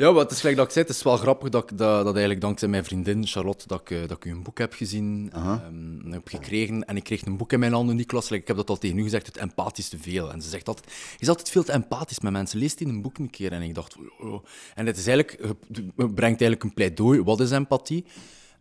[0.00, 1.96] Ja, maar het is gelijk dat ik zei, het is wel grappig dat, ik- dat,
[2.04, 5.30] dat eigenlijk dankzij mijn vriendin Charlotte dat ik, eh, dat ik een boek heb gezien,
[5.32, 5.62] Aha.
[5.64, 6.84] ehm, heb gekregen.
[6.84, 7.96] En ik kreeg een boek in mijn handen.
[7.96, 10.32] Like, ik heb dat al tegen u gezegd, het empathisch te veel.
[10.32, 12.58] En ze zegt altijd, je is altijd veel te empathisch met mensen.
[12.58, 13.52] Lees die een boek een keer.
[13.52, 14.44] En ik dacht, oh, oh.
[14.74, 15.38] En het is eigenlijk,
[15.72, 17.22] het brengt eigenlijk een pleidooi.
[17.22, 18.04] Wat is empathie?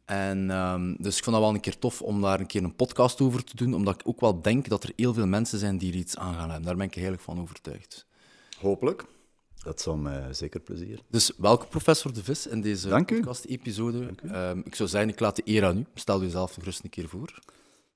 [0.05, 2.75] En ehm, dus ik vond dat wel een keer tof om daar een keer een
[2.75, 5.77] podcast over te doen, omdat ik ook wel denk dat er heel veel mensen zijn
[5.77, 6.65] die er iets aan gaan hebben.
[6.65, 8.05] Daar ben ik eigenlijk van overtuigd.
[8.61, 9.05] Hopelijk.
[9.63, 10.99] Dat zal mij zeker plezier.
[11.09, 13.15] Dus welke professor De Vis in deze Dank u.
[13.15, 14.09] podcast-episode?
[14.31, 15.85] Ehm, ik zou zeggen, ik laat de eer aan u.
[15.93, 17.39] Stel u zelf gerust een keer voor.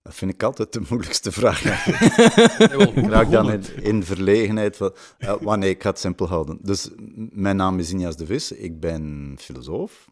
[0.02, 1.63] Dat vind ik altijd de moeilijkste vraag.
[2.95, 4.77] ik raak dan in, in verlegenheid.
[4.77, 4.94] Van,
[5.41, 6.58] maar nee, ik ga het simpel houden.
[6.62, 6.89] Dus
[7.31, 8.52] mijn naam is Injas de Vis.
[8.52, 10.08] Ik ben filosoof.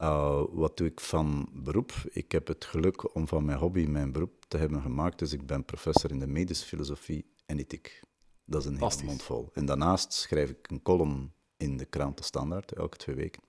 [0.00, 1.92] Uh, wat doe ik van beroep?
[2.10, 5.18] Ik heb het geluk om van mijn hobby mijn beroep te hebben gemaakt.
[5.18, 8.00] Dus ik ben professor in de medische filosofie en ethiek.
[8.46, 9.50] Dat is een hele mond vol.
[9.52, 13.42] En daarnaast schrijf ik een column in de krant De Standaard, elke twee weken.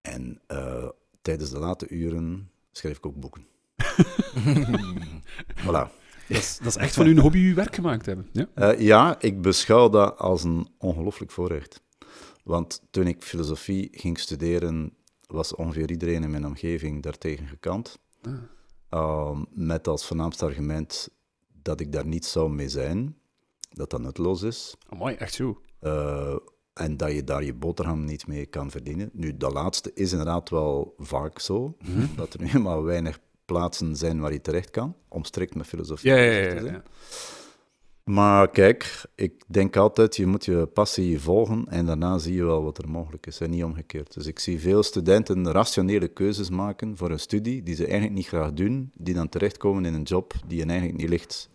[0.00, 0.88] En eh,
[1.22, 3.46] tijdens de late uren schrijf ik ook boeken.
[5.64, 5.88] voilà.
[6.28, 8.28] Dat is, dat is echt van uw hobby uw werk gemaakt hebben.
[8.32, 8.48] Ja?
[8.54, 11.80] Eh, ja, ik beschouw dat als een ongelooflijk voorrecht.
[12.44, 14.94] Want toen ik filosofie ging studeren,
[15.26, 17.98] was ongeveer iedereen in mijn omgeving daartegen gekant.
[18.22, 18.32] Ah.
[18.88, 21.08] Ehm, met als voornaamste argument
[21.62, 23.16] dat ik daar niet zou mee zijn,
[23.72, 24.76] dat dat nutteloos is.
[24.88, 25.60] Amai, echt zo.
[25.80, 26.36] eh,
[26.74, 29.10] en dat je daar je boterham niet mee kan verdienen.
[29.12, 31.76] Nu, dat laatste is inderdaad wel vaak zo,
[32.16, 36.10] dat er nu helemaal weinig plaatsen zijn waar je terecht kan, om strikt met filosofie
[36.10, 36.54] Ja, ja, ja.
[36.54, 36.82] te zijn.
[38.04, 42.62] Maar kijk, ik denk altijd, je moet je passie volgen en daarna zie je wel
[42.62, 44.14] wat er mogelijk is en niet omgekeerd.
[44.14, 48.26] Dus ik zie veel studenten rationele keuzes maken voor een studie die ze eigenlijk niet
[48.26, 51.48] graag doen, die dan terechtkomen in een job die hen eigenlijk niet ligt.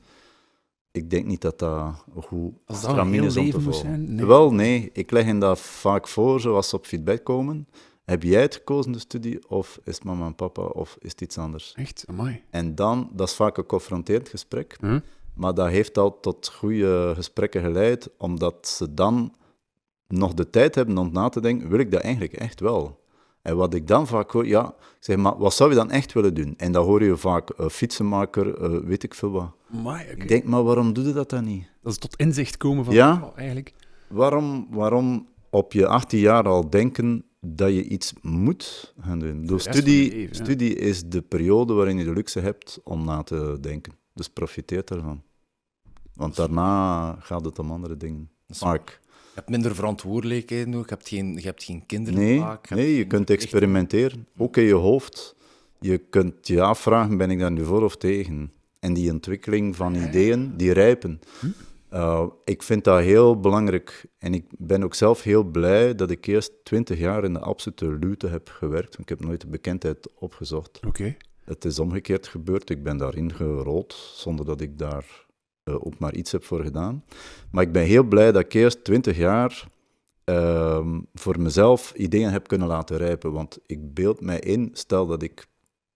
[0.97, 4.15] Ik denk niet dat dat goed Als dat stramien is om te volgen.
[4.15, 4.25] Nee.
[4.25, 4.89] Wel, nee.
[4.93, 7.67] Ik leg hen dat vaak voor, zoals ze op feedback komen.
[8.05, 11.21] Heb jij het gekozen, de studie, of is het mama en papa, of is het
[11.21, 11.73] iets anders?
[11.75, 12.41] Echt, amai.
[12.49, 14.77] En dan, dat is vaak een confronterend gesprek,
[15.33, 19.33] maar dat heeft al tot goede gesprekken geleid, omdat ze dan
[20.07, 22.99] nog de tijd hebben om na te denken, wil ik dat eigenlijk echt wel?
[23.47, 26.33] En wat ik dan vaak hoor, ja, zeg, maar wat zou je dan echt willen
[26.33, 26.53] doen?
[26.58, 29.52] En dan hoor je vaak, eh, fietsenmaker, eh, weet ik veel wat.
[29.73, 30.21] Amai, oké.
[30.21, 31.69] Ik denk, maar waarom doe je dat dan niet?
[31.81, 32.93] Dat is tot inzicht komen van...
[32.93, 33.21] Ja.
[33.23, 33.73] oh, eigenlijk...
[34.07, 39.45] Waarom, waarom op je 18 jaar al denken dat je iets moet gaan doen?
[39.45, 40.27] Door studie, ja.
[40.31, 43.93] studie is de periode waarin je de luxe hebt om na te denken.
[44.13, 45.23] Dus profiteer daarvan.
[46.13, 48.30] Want daarna gaat het om andere dingen.
[48.45, 48.80] Je
[49.37, 52.70] hebt minder verantwoordelijkheden nog, je hebt geen, je hebt geen kinderen Nee, vaak.
[52.70, 54.27] je nee, je kunt experimenteren.
[54.37, 55.36] Ook in je hoofd.
[55.80, 58.52] Je kunt je afvragen, ben ik daar nu voor of tegen?
[58.80, 61.20] En die ontwikkeling van ideeën, die rijpen.
[61.93, 64.05] Uh, ik vind dat heel belangrijk.
[64.17, 67.98] En ik ben ook zelf heel blij dat ik eerst twintig jaar in de absolute
[67.99, 68.98] luwte heb gewerkt.
[68.98, 70.80] want Ik heb nooit de bekendheid opgezocht.
[70.87, 71.15] Oké.
[71.43, 72.69] Het is omgekeerd gebeurd.
[72.69, 75.25] Ik ben daarin gerold, zonder dat ik daar
[75.67, 77.04] eh, ook maar iets heb voor gedaan.
[77.52, 79.67] Maar ik ben heel blij dat ik eerst twintig jaar
[80.23, 83.32] ehm, voor mezelf ideeën heb kunnen laten rijpen.
[83.32, 85.48] Want ik beeld mij in, stel dat ik,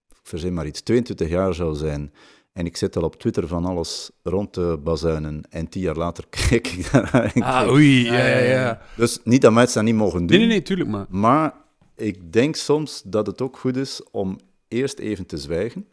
[0.08, 2.12] ik verzin maar iets, 22 jaar zou zijn
[2.52, 6.24] en ik zit al op Twitter van alles rond te bazuinen en tien jaar later
[6.48, 8.80] kijk ik daar en ik Ah, oei, ja, ja, ja.
[8.96, 10.26] Dus niet dat mensen dat niet mogen doen.
[10.26, 11.06] Nee, nee, nee, tuurlijk, maar...
[11.08, 11.54] Maar
[11.96, 15.86] ik denk soms dat het ook goed is om eerst even te zwijgen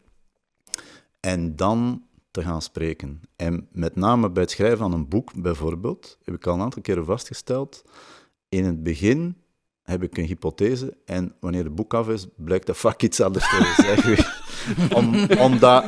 [1.20, 3.20] en dan te gaan spreken.
[3.36, 6.82] En met name bij het schrijven van een boek bijvoorbeeld, heb ik al een aantal
[6.82, 7.84] keren vastgesteld,
[8.48, 9.36] in het begin
[9.82, 13.48] heb ik een hypothese en wanneer het boek af is, blijkt dat vaak iets anders
[13.48, 14.26] te zeggen.
[14.98, 15.84] Om, omdat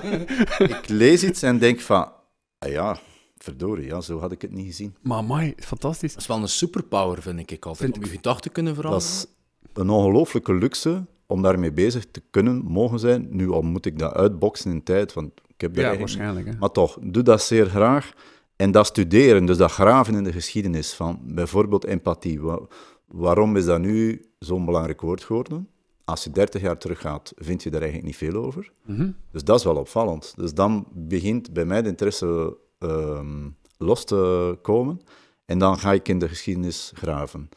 [0.58, 2.12] ik lees iets en denk van,
[2.58, 2.98] ah ja,
[3.36, 4.94] verdorie, ja, zo had ik het niet gezien.
[5.02, 6.12] Maar amai, fantastisch.
[6.12, 8.82] Dat is wel een superpower, vind ik altijd, Vind om je gedachten te kunnen Dat
[8.82, 9.12] veranderen.
[9.12, 9.26] is
[9.72, 13.26] een ongelooflijke luxe om daarmee bezig te kunnen, mogen zijn.
[13.30, 16.46] Nu al moet ik dat uitboksen in tijd, want ik heb Ja, waarschijnlijk.
[16.46, 16.52] Hè.
[16.58, 18.12] Maar toch, doe dat zeer graag.
[18.56, 22.40] En dat studeren, dus dat graven in de geschiedenis van bijvoorbeeld empathie.
[22.40, 22.60] Wa-
[23.06, 25.68] waarom is dat nu zo'n belangrijk woord geworden?
[26.04, 28.72] Als je 30 jaar teruggaat, vind je daar eigenlijk niet veel over.
[28.86, 29.10] Mhm.
[29.32, 30.32] Dus dat is wel opvallend.
[30.36, 33.48] Dus dan begint bij mij de interesse ehm,
[33.78, 35.00] los te komen.
[35.44, 37.48] En dan ga ik in de geschiedenis graven.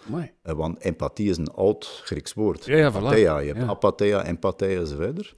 [0.41, 2.65] Eh, Want empathie is een oud Grieks woord.
[2.65, 2.95] Ja, ja, voilà.
[2.95, 3.37] Apatheia.
[3.39, 3.67] Je hebt Ja.
[3.67, 5.35] apatheia, empatheia enzovoort.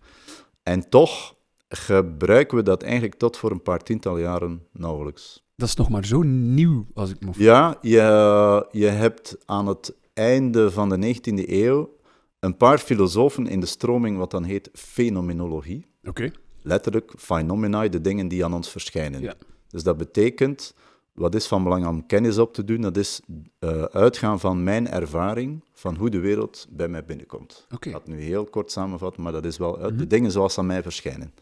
[0.63, 1.35] En toch
[1.69, 5.45] gebruiken we dat eigenlijk tot voor een paar tiental jaren nauwelijks.
[5.55, 7.31] Dat is nog maar zo nieuw, als ik me...
[7.37, 11.95] Ja, je, je hebt aan het einde van de 19e eeuw
[12.39, 15.85] een paar filosofen in de stroming wat dan heet fenomenologie.
[16.03, 16.31] Oké.
[16.61, 19.21] Letterlijk, phenomena, de dingen die aan ons verschijnen.
[19.21, 19.33] Ja.
[19.67, 20.73] Dus dat betekent
[21.17, 22.81] wat is van belang om kennis op te doen?
[22.81, 23.19] Dat is
[23.59, 27.67] eh, uitgaan van mijn ervaring van hoe de wereld bij mij binnenkomt.
[27.73, 27.87] Oké.
[27.87, 30.53] Ik ga het nu heel kort samenvatten, maar dat is wel uit de dingen zoals
[30.53, 31.33] ze aan mij verschijnen.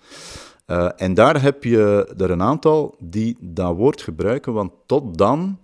[0.65, 5.59] Eh, en daar heb je er een aantal die dat woord gebruiken, want tot dan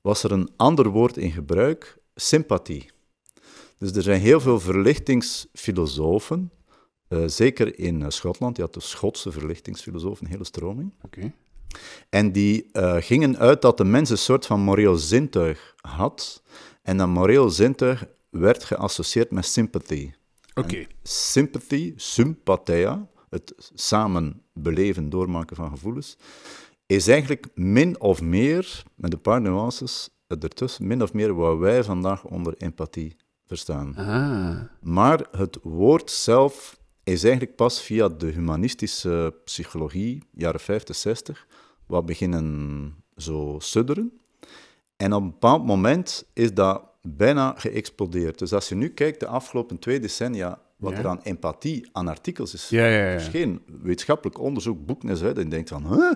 [0.00, 2.90] was er een ander woord in gebruik, sympathie.
[3.78, 6.50] Dus er zijn heel veel verlichtingsfilosofen,
[7.08, 8.56] eh, zeker in Schotland.
[8.56, 10.92] Je had de Schotse verlichtingsfilosofen, een hele stroming.
[12.08, 16.42] En die eh, gingen uit dat de mens een soort van moreel zintuig had.
[16.82, 20.12] En dat moreel zintuig werd geassocieerd met sympathy.
[20.54, 20.86] Oké.
[21.02, 26.16] Sympathy, sympathia, het samen beleven, doormaken van gevoelens,
[26.86, 31.84] is eigenlijk min of meer, met een paar nuances ertussen, min of meer wat wij
[31.84, 33.96] vandaag onder empathie verstaan.
[33.96, 34.60] Ah.
[34.80, 41.46] Maar het woord zelf is eigenlijk pas via de humanistische psychologie, jaren 50, 60,
[41.90, 44.20] wat beginnen zo sudderen.
[44.96, 48.38] En op een bepaald moment is dat bijna geëxplodeerd.
[48.38, 50.98] Dus als je nu kijkt, de afgelopen twee decennia, wat Ja.
[50.98, 53.18] er aan empathie, aan artikels is Ja, ja, ja.
[53.20, 56.12] verschenen, wetenschappelijk onderzoek, en zo, en je denkt van, huh?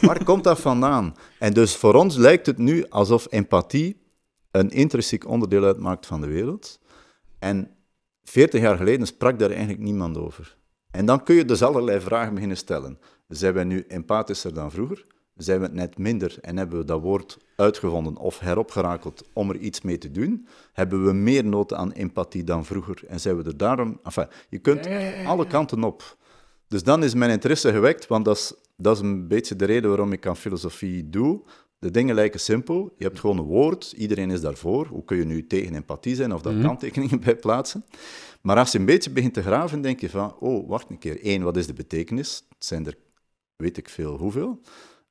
[0.00, 1.14] waar komt dat vandaan?
[1.38, 3.96] En dus voor ons lijkt het nu alsof empathie
[4.50, 6.80] een intrinsiek onderdeel uitmaakt van de wereld.
[7.38, 7.70] En
[8.24, 10.56] 40 jaar geleden sprak daar eigenlijk niemand over.
[10.90, 12.98] En dan kun je dus allerlei vragen beginnen stellen.
[13.28, 15.06] Zijn wij nu empathischer dan vroeger?
[15.36, 19.56] Zijn we het net minder en hebben we dat woord uitgevonden of heropgerakeld om er
[19.56, 20.46] iets mee te doen?
[20.72, 24.00] Hebben we meer nood aan empathie dan vroeger en zijn we er daarom...
[24.02, 24.88] Enfin, je kunt
[25.26, 26.16] alle kanten op.
[26.68, 29.88] Dus dan is mijn interesse gewekt, want dat is, dat is een beetje de reden
[29.88, 31.42] waarom ik aan filosofie doe.
[31.78, 32.94] De dingen lijken simpel.
[32.96, 34.86] Je hebt gewoon een woord, iedereen is daarvoor.
[34.86, 37.84] Hoe kun je nu tegen empathie zijn of daar kanttekeningen bij plaatsen?
[38.40, 41.18] Maar als je een beetje begint te graven, denk je van, oh, wacht een keer.
[41.22, 42.44] Eén, wat is de betekenis?
[42.48, 42.96] Het zijn er,
[43.56, 44.60] weet ik veel, hoeveel.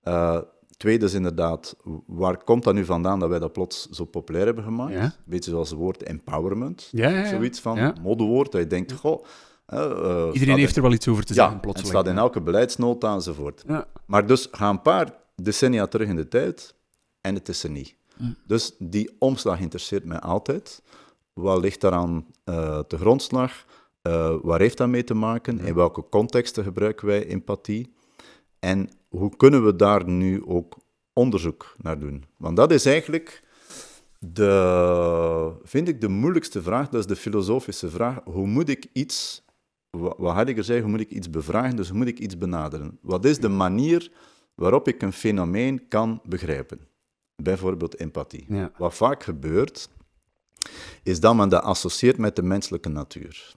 [0.03, 0.37] Uh,
[0.77, 1.75] tweede is inderdaad,
[2.05, 4.93] waar komt dat nu vandaan dat wij dat plots zo populair hebben gemaakt?
[4.93, 5.13] Ja.
[5.25, 6.87] Beetje zoals het woord empowerment.
[6.91, 7.25] Ja, ja.
[7.27, 9.25] Zoiets van, modewoord, dat je denkt, goh...
[9.73, 11.93] uh, uh, Iedereen heeft in- er wel iets over te ja, zeggen, het plotseling.
[11.95, 13.63] staat in elke beleidsnota enzovoort.
[13.67, 13.87] Ja.
[14.05, 16.75] Maar dus ga een paar decennia terug in de tijd
[17.21, 17.95] en het is er niet.
[18.47, 20.81] Dus die omslag interesseert mij altijd.
[21.33, 23.65] Wat ligt daaraan eh te grondslag?
[24.01, 25.59] Eh, waar heeft dat mee te maken?
[25.59, 27.93] In welke contexten gebruiken wij empathie?
[28.65, 30.77] En hoe kunnen we daar nu ook
[31.13, 32.23] onderzoek naar doen?
[32.37, 33.43] Want dat is eigenlijk
[34.19, 38.19] de, vind ik de moeilijkste vraag, dat is de filosofische vraag.
[38.23, 39.43] Hoe moet ik iets,
[39.89, 42.97] wa- wat Heidegger zei, hoe moet ik iets bevragen, dus hoe moet ik iets benaderen?
[43.01, 44.11] Wat is de manier
[44.55, 46.79] waarop ik een fenomeen kan begrijpen?
[47.35, 48.45] Bijvoorbeeld empathie.
[48.49, 48.71] Ja.
[48.77, 49.89] Wat vaak gebeurt,
[51.03, 53.53] is dat men dat associeert met de menselijke natuur.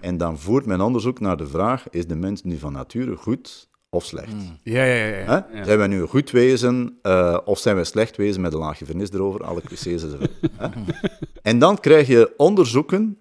[0.00, 3.68] En dan voert men onderzoek naar de vraag, is de mens nu van nature goed
[3.90, 4.32] of slecht?
[4.62, 5.16] Ja, ja, ja.
[5.18, 5.24] ja.
[5.24, 5.58] Hè?
[5.58, 5.64] ja.
[5.64, 8.84] Zijn wij nu een goed wezen eh, of zijn wij slecht wezen met een laagje
[8.84, 9.44] vernis erover?
[9.44, 10.30] Alle clichés enzovoort.
[10.56, 10.68] hè?
[11.42, 13.18] En dan krijg je onderzoeken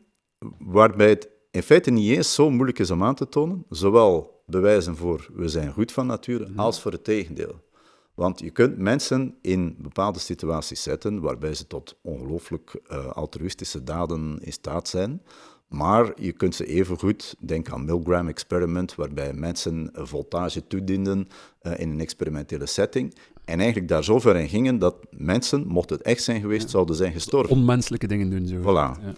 [0.57, 4.95] waarbij het in feite niet eens zo moeilijk is om aan te tonen, zowel bewijzen
[4.95, 7.67] voor we zijn goed van nature, als voor het tegendeel.
[8.13, 14.39] Want je kunt mensen in bepaalde situaties zetten waarbij ze tot ongelooflijk eh, altruïstische daden
[14.41, 15.21] in staat zijn.
[15.69, 21.27] Maar je kunt ze evengoed, denk aan Milgram experiment, waarbij mensen voltage toedienden
[21.61, 23.15] eh, in een experimentele setting.
[23.45, 26.95] En eigenlijk daar zo ver in gingen dat mensen, mocht het echt zijn geweest, zouden
[26.95, 27.55] zijn gestorven.
[27.55, 28.55] Onmenselijke dingen doen zo.
[28.55, 29.03] Voilà.
[29.03, 29.13] Ja.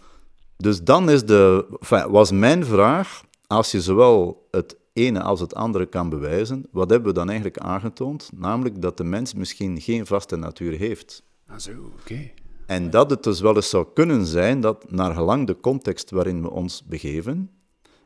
[0.58, 5.56] Dus dan is de, enfin, was mijn vraag, als je zowel het ene als het
[5.56, 8.30] andere kan bewijzen, wat hebben we dan eigenlijk aangetoond?
[8.36, 11.24] Namelijk dat de mens misschien geen vaste natuur heeft.
[11.48, 12.32] Ah, zo, oké.
[12.72, 16.42] En dat het dus wel eens zou kunnen zijn dat, naar gelang de context waarin
[16.42, 17.52] we ons begeven,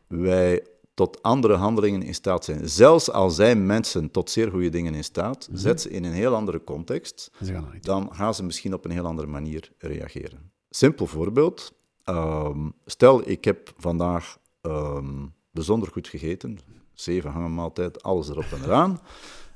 [0.07, 2.69] wij tot andere handelingen in staat zijn.
[2.69, 6.35] Zelfs al zijn mensen tot zeer goede dingen in staat, zet ze in een heel
[6.35, 10.51] andere context, gaan dan gaan ze misschien op een heel andere manier reageren.
[10.69, 11.73] Simpel voorbeeld.
[12.03, 16.59] Ehm, stel, ik heb vandaag ehm, bijzonder goed gegeten.
[16.93, 18.99] Zeven hangenmaaltijd, alles erop en eraan.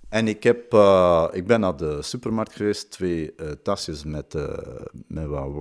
[0.10, 4.58] En ik, heb, eh, ik ben naar de supermarkt geweest, twee eh, tasjes met, eh,
[5.08, 5.52] met wat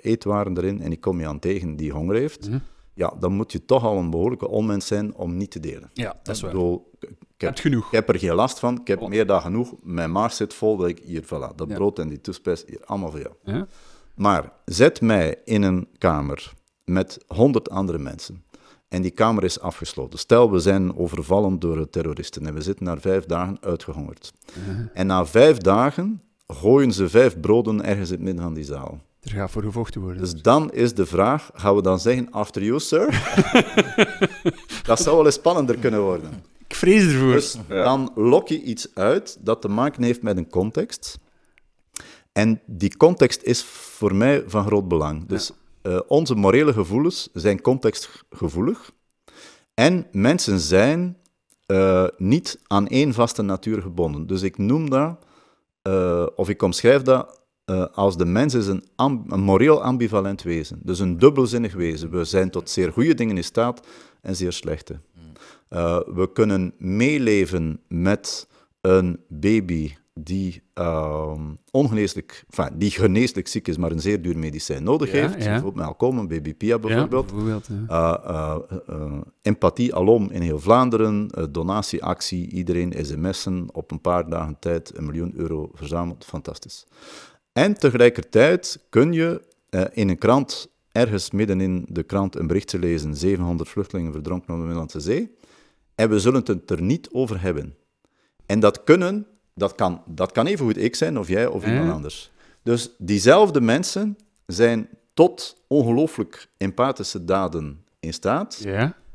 [0.00, 0.80] eetwaren erin.
[0.82, 2.48] En ik kom iemand tegen die honger heeft.
[2.94, 5.90] Ja, dan moet je toch al een behoorlijke onmens zijn om niet te delen.
[5.94, 6.52] Ja, dat is Ik waar.
[6.54, 7.86] bedoel, ik- ik heb, genoeg.
[7.86, 8.80] ik heb er geen last van.
[8.80, 9.74] Ik heb meer dan genoeg.
[9.82, 10.76] Mijn maag zit vol.
[10.76, 11.74] Dat ik hier, voilà, dat Ja.
[11.74, 13.32] brood en die toespijs, hier, allemaal voor jou.
[13.42, 13.66] Ja?
[14.14, 16.52] Maar zet mij in een kamer
[16.84, 18.42] met honderd andere mensen.
[18.88, 20.18] En die kamer is afgesloten.
[20.18, 24.32] Stel, we zijn overvallen door terroristen en we zitten na vijf dagen uitgehongerd.
[24.92, 29.00] En na vijf dagen gooien ze vijf broden ergens in het midden van die zaal.
[29.20, 30.20] Er gaat voor gevochten worden.
[30.20, 33.06] Dus dan is de vraag, gaan we dan zeggen, after you, sir?
[34.86, 36.30] dat zou wel eens spannender kunnen worden.
[36.68, 37.32] Ik vrees ervoor.
[37.32, 41.18] Dus dan lok je iets uit dat te maken heeft met een context.
[42.32, 45.26] En die context is voor mij van groot belang.
[45.26, 45.50] Dus
[45.82, 48.92] uh, onze morele gevoelens zijn contextgevoelig.
[49.74, 51.16] En mensen zijn
[51.66, 54.26] uh, niet aan één vaste natuur gebonden.
[54.26, 55.18] Dus ik noem dat,
[55.82, 57.36] uh, of ik omschrijf dat
[57.92, 60.80] als de mens is een, een, moreel ambivalent wezen.
[60.82, 62.10] Dus een dubbelzinnig wezen.
[62.10, 63.86] We zijn tot zeer goede dingen in staat
[64.20, 65.00] en zeer slechte.
[66.06, 68.48] we kunnen meeleven met
[68.80, 69.94] een baby
[70.24, 75.44] die, uh, ongeneeslijk, enfin, die geneeslijk ziek is, maar een zeer duur medicijn nodig heeft.
[75.44, 75.50] Ja.
[75.50, 77.26] Bijvoorbeeld met BBPia bijvoorbeeld.
[77.26, 78.56] bijvoorbeeld uh,
[78.88, 85.04] uh, empathie alom in heel Vlaanderen, donatieactie, iedereen sms'en, op een paar dagen tijd een
[85.04, 86.24] miljoen euro verzameld.
[86.24, 86.86] Fantastisch.
[87.52, 89.40] En tegelijkertijd kun je
[89.92, 94.54] in een krant, ergens midden in de krant, een berichtje lezen, 700 vluchtelingen verdronken op
[94.54, 95.36] de Middellandse Zee,
[95.94, 97.74] en we zullen het er niet over hebben.
[98.46, 99.26] En dat kunnen
[99.58, 102.30] dat kan, dat kan even goed ik zijn, of jij, of iemand anders.
[102.62, 108.58] Dus diezelfde mensen zijn tot ongelooflijk empathische daden in staat.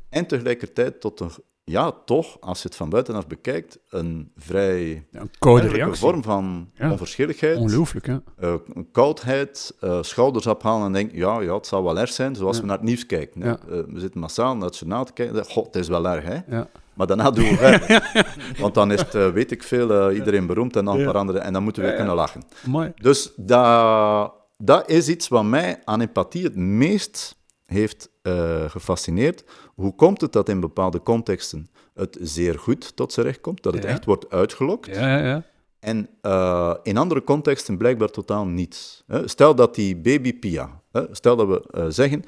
[0.08, 1.30] En tegelijkertijd tot een,
[1.64, 6.70] ja, toch, als je het van buitenaf bekijkt, een vrij ja, een koude vorm van
[6.80, 7.58] onverschilligheid.
[7.58, 8.22] Ongelooflijk, ja.
[8.42, 8.54] Uh,
[8.92, 12.66] koudheid, uh, schouders ophalen en denken, ja, ja, het zal wel erg zijn, zoals we
[12.66, 13.42] naar het nieuws kijken.
[13.42, 16.56] Uh, we zitten massaal naar het journaal te kijken, god, het is wel erg, hè.
[16.56, 16.68] Ja.
[16.94, 18.36] Maar daarna doen we verder.
[18.58, 21.38] Want dan is het, weet ik veel, iedereen beroemd en dan een paar andere.
[21.38, 22.42] En dan moeten we kunnen lachen.
[22.66, 22.92] Mooi.
[22.96, 27.42] Dus dat, dat is iets wat mij aan empathie het meest
[27.74, 29.44] heeft uh, gefascineerd.
[29.74, 33.62] Hoe komt het dat in bepaalde contexten het zeer goed tot zijn recht komt?
[33.62, 33.88] Dat het Ja.
[33.88, 34.86] echt wordt uitgelokt?
[34.94, 35.42] Ja, ja, ja.
[35.80, 39.04] En uh, in andere contexten blijkbaar totaal niet.
[39.06, 39.28] Hè.
[39.28, 42.24] Stel dat die baby Pia, stel dat we uh, zeggen,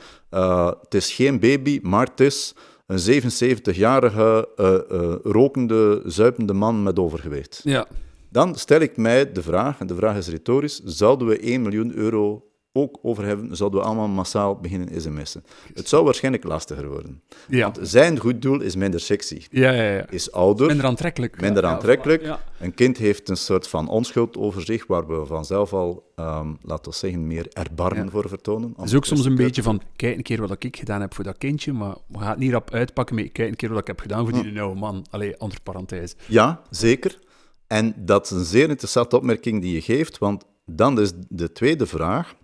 [0.80, 2.54] het is geen baby, maar het is
[2.86, 4.48] een 77-jarige
[5.22, 7.60] rokende, zuipende man met overgewicht.
[7.64, 7.86] Ja.
[8.30, 11.94] Dan stel ik mij de vraag, en de vraag is retorisch, zouden we 1 miljoen
[11.94, 12.44] euro
[12.76, 15.44] ook over hebben, zouden we allemaal massaal beginnen sms'en.
[15.74, 17.22] Het zou waarschijnlijk lastiger worden.
[17.48, 17.70] Ja.
[17.72, 19.42] Want zijn goed doel is minder sexy.
[19.50, 20.08] Ja, ja, ja.
[20.10, 20.66] Is ouder.
[20.66, 21.40] Minder aantrekkelijk.
[21.40, 22.22] Minder Ja, aantrekkelijk.
[22.22, 22.40] ja.
[22.60, 26.90] Een kind heeft een soort van onschuld over zich, waar we vanzelf al, ehm, laten
[26.90, 28.10] we zeggen, meer erbarmen Ja.
[28.10, 28.74] voor vertonen.
[28.76, 31.24] Het is ook soms een beetje van, kijk een keer wat ik gedaan heb voor
[31.24, 33.86] dat kindje, maar we gaan het niet rap uitpakken met, kijk een keer wat ik
[33.86, 35.06] heb gedaan voor die oude man.
[35.10, 36.14] Allee, andere parenthese.
[36.26, 37.18] Ja, zeker.
[37.66, 41.86] En dat is een zeer interessante opmerking die je geeft, want dan is de tweede
[41.86, 42.34] vraag.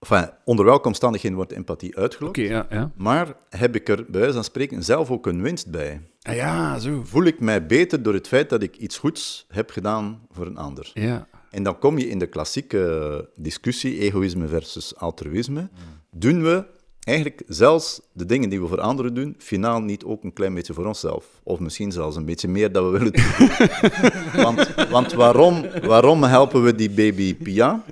[0.00, 2.38] Enfin, onder welke omstandigheden wordt empathie uitgelokt?
[2.38, 2.90] Oké, ja, ja.
[2.96, 6.00] Maar heb ik er bij wijze van spreken zelf ook een winst bij?
[6.22, 7.02] Ah, ja, zo.
[7.04, 10.56] Voel ik mij beter door het feit dat ik iets goeds heb gedaan voor een
[10.56, 10.90] ander?
[10.94, 11.26] Ja.
[11.50, 15.68] En dan kom je in de klassieke discussie, egoïsme versus altruïsme.
[16.10, 16.64] Doen we
[17.00, 20.74] eigenlijk zelfs de dingen die we voor anderen doen, finaal niet ook een klein beetje
[20.74, 21.40] voor onszelf?
[21.42, 23.50] Of misschien zelfs een beetje meer dat we willen doen.
[24.44, 27.84] want want waarom, waarom helpen we die baby Pia?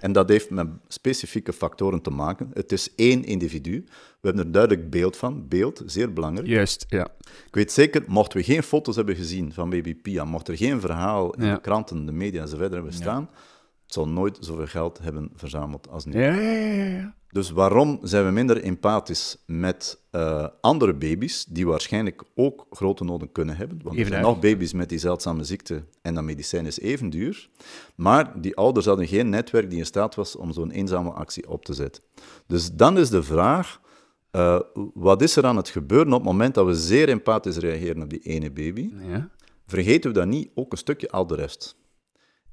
[0.00, 2.50] En dat heeft met specifieke factoren te maken.
[2.52, 3.84] Het is één individu.
[4.20, 5.48] We hebben er duidelijk beeld van.
[5.48, 6.48] Beeld, zeer belangrijk.
[6.48, 7.08] Juist, ja.
[7.46, 10.80] Ik weet zeker, mochten we geen foto's hebben gezien van baby Pia, mocht er geen
[10.80, 11.54] verhaal in Ja.
[11.54, 13.28] de kranten, de media enzovoort hebben staan,
[13.94, 16.20] zal nooit zoveel geld hebben verzameld als nu.
[16.20, 17.14] Ja, ja, ja, ja.
[17.34, 23.32] Dus waarom zijn we minder empathisch met eh, andere baby's, die waarschijnlijk ook grote noden
[23.32, 23.80] kunnen hebben?
[23.82, 27.48] Want er zijn nog baby's met die zeldzame ziekte en dat medicijn is even duur.
[27.94, 31.64] Maar die ouders hadden geen netwerk die in staat was om zo'n eenzame actie op
[31.64, 32.02] te zetten.
[32.46, 33.80] Dus dan is de vraag,
[34.30, 34.60] eh,
[34.94, 38.10] wat is er aan het gebeuren op het moment dat we zeer empathisch reageren op
[38.10, 38.90] die ene baby?
[39.08, 39.30] ja.
[39.66, 41.76] vergeten we dan niet ook een stukje al de rest.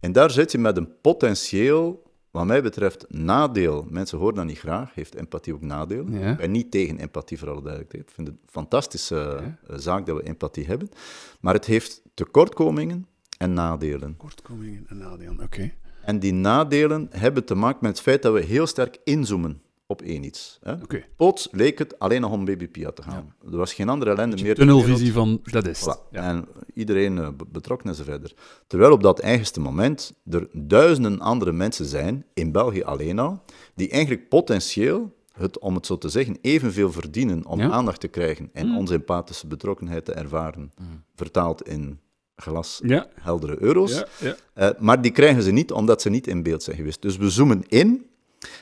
[0.01, 3.85] En daar zit je met een potentieel, wat mij betreft, nadeel.
[3.89, 6.19] Mensen horen dat niet graag, heeft empathie ook nadelen.
[6.19, 6.31] Ja.
[6.31, 8.03] Ik ben niet tegen empathie, voor alle duidelijkheid.
[8.03, 10.89] Ik vind het een fantastische eh, zaak dat we empathie hebben.
[11.39, 14.17] Maar het heeft tekortkomingen en nadelen.
[14.17, 15.71] Kortkomingen en nadelen, oké.
[16.01, 19.61] En die nadelen hebben te maken met het feit dat we heel sterk inzoomen
[19.91, 20.59] op één iets.
[20.61, 20.75] Hè.
[21.15, 23.33] Plots leek het alleen nog om baby Pia te gaan.
[23.51, 24.55] Er was geen andere ellende meer.
[24.55, 25.97] Tunnelvisie van, dat is het.
[25.97, 26.09] Voilà.
[26.11, 26.23] Ja.
[26.23, 28.33] En iedereen be- betrokken en zo verder.
[28.67, 33.41] Terwijl op dat eigenste moment er duizenden andere mensen zijn, in België alleen al,
[33.75, 37.65] die eigenlijk potentieel, het, om het zo te zeggen, evenveel verdienen om Ja.
[37.65, 37.71] Mm.
[37.71, 40.71] aandacht te krijgen en onze empathische betrokkenheid te ervaren,
[41.15, 41.99] vertaald in
[42.35, 43.59] glasheldere Ja.
[43.59, 44.03] euro's.
[44.53, 47.01] Eh, maar die krijgen ze niet omdat ze niet in beeld zijn geweest.
[47.01, 48.05] Dus we zoomen in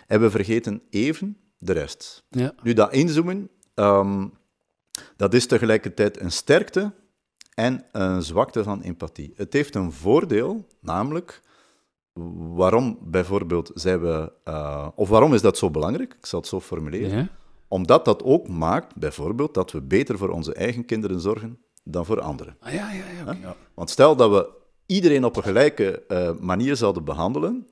[0.08, 2.24] en we vergeten even de rest.
[2.30, 2.54] Ja.
[2.64, 4.28] Nu, dat inzoomen, ehm,
[5.16, 6.94] dat is tegelijkertijd een sterkte
[7.54, 9.34] en een zwakte van empathie.
[9.36, 11.42] Het heeft een voordeel, namelijk
[12.38, 16.14] waarom bijvoorbeeld zijn we, eh, of waarom is dat zo belangrijk?
[16.14, 17.18] Ik zal het zo formuleren.
[17.18, 17.30] Ja.
[17.68, 22.22] Omdat dat ook maakt, bijvoorbeeld, dat we beter voor onze eigen kinderen zorgen dan voor
[22.22, 22.58] anderen.
[22.60, 23.56] Ah, ja, ja, ja.
[23.74, 24.50] Want stel dat we
[24.86, 27.68] iedereen op een gelijke eh, manier zouden behandelen,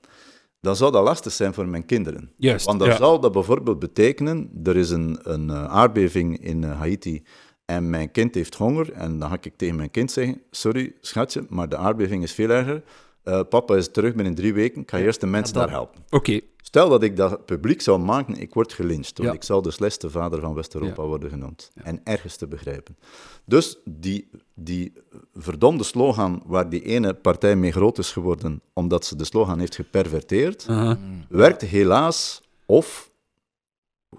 [0.62, 2.32] dan zou dat lastig zijn voor mijn kinderen.
[2.38, 2.96] Juist, Want dan ja.
[2.96, 7.24] zou dat bijvoorbeeld betekenen, er is een, een eh, aardbeving in eh, Haiti
[7.66, 8.92] en mijn kind heeft honger.
[8.92, 12.50] En dan ga ik tegen mijn kind zeggen, sorry schatje, maar de aardbeving is veel
[12.50, 12.84] erger.
[13.24, 16.04] Eh, papa is terug binnen drie weken, ik ga eerst de mensen daar helpen.
[16.10, 19.18] Oké, Stel dat ik dat publiek zou maken, ik word gelyncht.
[19.18, 19.36] Want Ja.
[19.36, 21.08] ik zou de slechtste vader van West-Europa Ja.
[21.08, 21.72] worden genoemd.
[21.84, 22.98] En ergens te begrijpen.
[23.46, 24.94] Dus die, die
[25.34, 29.76] verdomde slogan waar die ene partij mee groot is geworden, omdat ze de slogan heeft
[29.76, 30.98] geperverteerd, aha.
[31.30, 33.12] werkt helaas, of,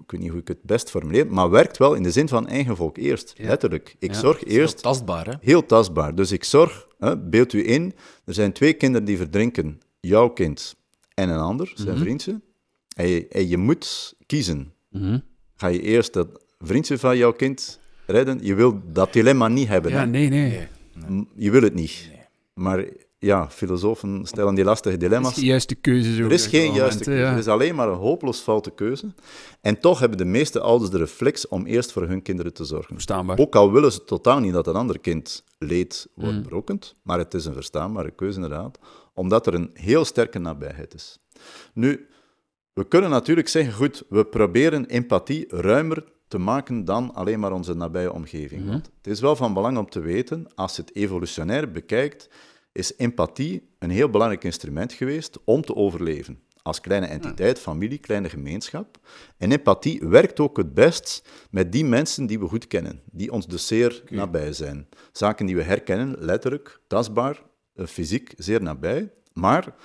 [0.03, 2.47] ik weet niet hoe ik het best formuleer, maar werkt wel in de zin van
[2.47, 3.33] eigen volk eerst.
[3.37, 3.47] Ja.
[3.47, 3.95] Letterlijk.
[3.99, 4.19] Ik Ja.
[4.19, 5.33] zorg is heel eerst tastbaar, hè?
[5.41, 6.15] heel tastbaar.
[6.15, 7.93] Dus ik zorg, hè, beeld u in,
[8.25, 10.77] er zijn twee kinderen die verdrinken, jouw kind
[11.19, 11.99] en een ander, zijn Mhm.
[12.03, 12.41] vriendje.
[12.95, 14.73] En je, en je moet kiezen.
[14.89, 15.19] Mhm.
[15.55, 16.27] Ga je eerst dat
[16.59, 18.39] vriendje van jouw kind redden?
[18.41, 19.91] Je wil dat dilemma niet hebben.
[19.91, 20.05] Ja, hè?
[20.05, 20.67] nee, nee.
[21.35, 22.11] Je wil het niet.
[22.53, 22.85] Maar
[23.19, 25.35] ja, filosofen stellen die lastige is dilemma's.
[25.35, 27.19] de juiste Er is geen juiste keuze.
[27.19, 27.31] ja.
[27.31, 29.13] Er is alleen maar een hopeloos foute keuze.
[29.61, 32.93] En toch hebben de meeste ouders de reflex om eerst voor hun kinderen te zorgen.
[32.93, 33.37] Verstaanbaar.
[33.37, 36.43] Ook al willen ze totaal niet dat een ander kind leed wordt Mm.
[36.43, 38.79] berokkend, maar het is een verstaanbare keuze inderdaad,
[39.13, 41.19] omdat er een heel sterke nabijheid is.
[41.73, 42.07] Nu,
[42.73, 47.73] we kunnen natuurlijk zeggen, goed, we proberen empathie ruimer te maken dan alleen maar onze
[47.73, 48.61] nabije omgeving.
[48.61, 48.71] Mhm.
[48.71, 52.29] Want het is wel van belang om te weten, als je het evolutionair bekijkt,
[52.71, 56.39] is empathie een heel belangrijk instrument geweest om te overleven.
[56.61, 58.97] Als kleine entiteit, familie, kleine gemeenschap.
[59.37, 63.47] En empathie werkt ook het best met die mensen die we goed kennen, die ons
[63.47, 64.87] dus zeer nabij zijn.
[65.11, 67.41] Zaken die we herkennen, letterlijk, tastbaar,
[67.75, 69.11] eh, fysiek, zeer nabij.
[69.33, 69.75] Maar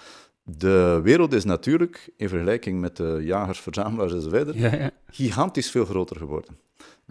[0.43, 4.91] de wereld is natuurlijk, in vergelijking met de jagers, verzamelaars enzovoort, Ja, ja.
[5.07, 6.59] gigantisch veel groter geworden.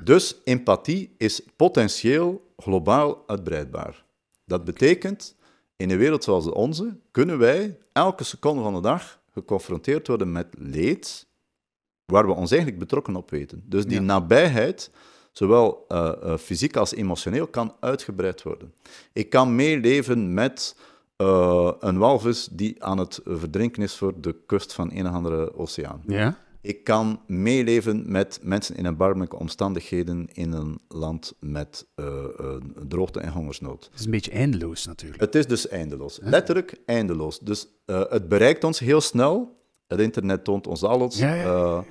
[0.03, 4.05] Dus empathie is potentieel globaal uitbreidbaar.
[4.45, 5.35] Dat betekent,
[5.83, 10.31] in een wereld zoals de onze, kunnen wij elke seconde van de dag geconfronteerd worden
[10.31, 11.27] met leed
[12.05, 13.63] waar we ons eigenlijk betrokken op weten.
[13.65, 14.01] Dus die Ja.
[14.01, 14.91] nabijheid,
[15.31, 18.73] zowel eh, eh, fysiek als emotioneel, kan uitgebreid worden.
[19.13, 20.75] Ik kan meeleven met
[21.15, 25.55] eh, een walvis die aan het verdrinken is voor de kust van een of andere
[25.55, 26.01] oceaan.
[26.07, 26.37] ja.
[26.65, 32.05] Ik kan meeleven met mensen in erbarmelijke omstandigheden in een land met eh,
[32.39, 32.55] eh,
[32.87, 33.83] droogte en hongersnood.
[33.91, 35.21] Het is een beetje eindeloos natuurlijk.
[35.21, 36.19] Het is dus eindeloos.
[36.21, 37.39] Letterlijk eindeloos.
[37.39, 39.61] Dus eh, het bereikt ons heel snel.
[39.87, 41.17] Het internet toont ons alles.
[41.17, 41.85] Ja, ja.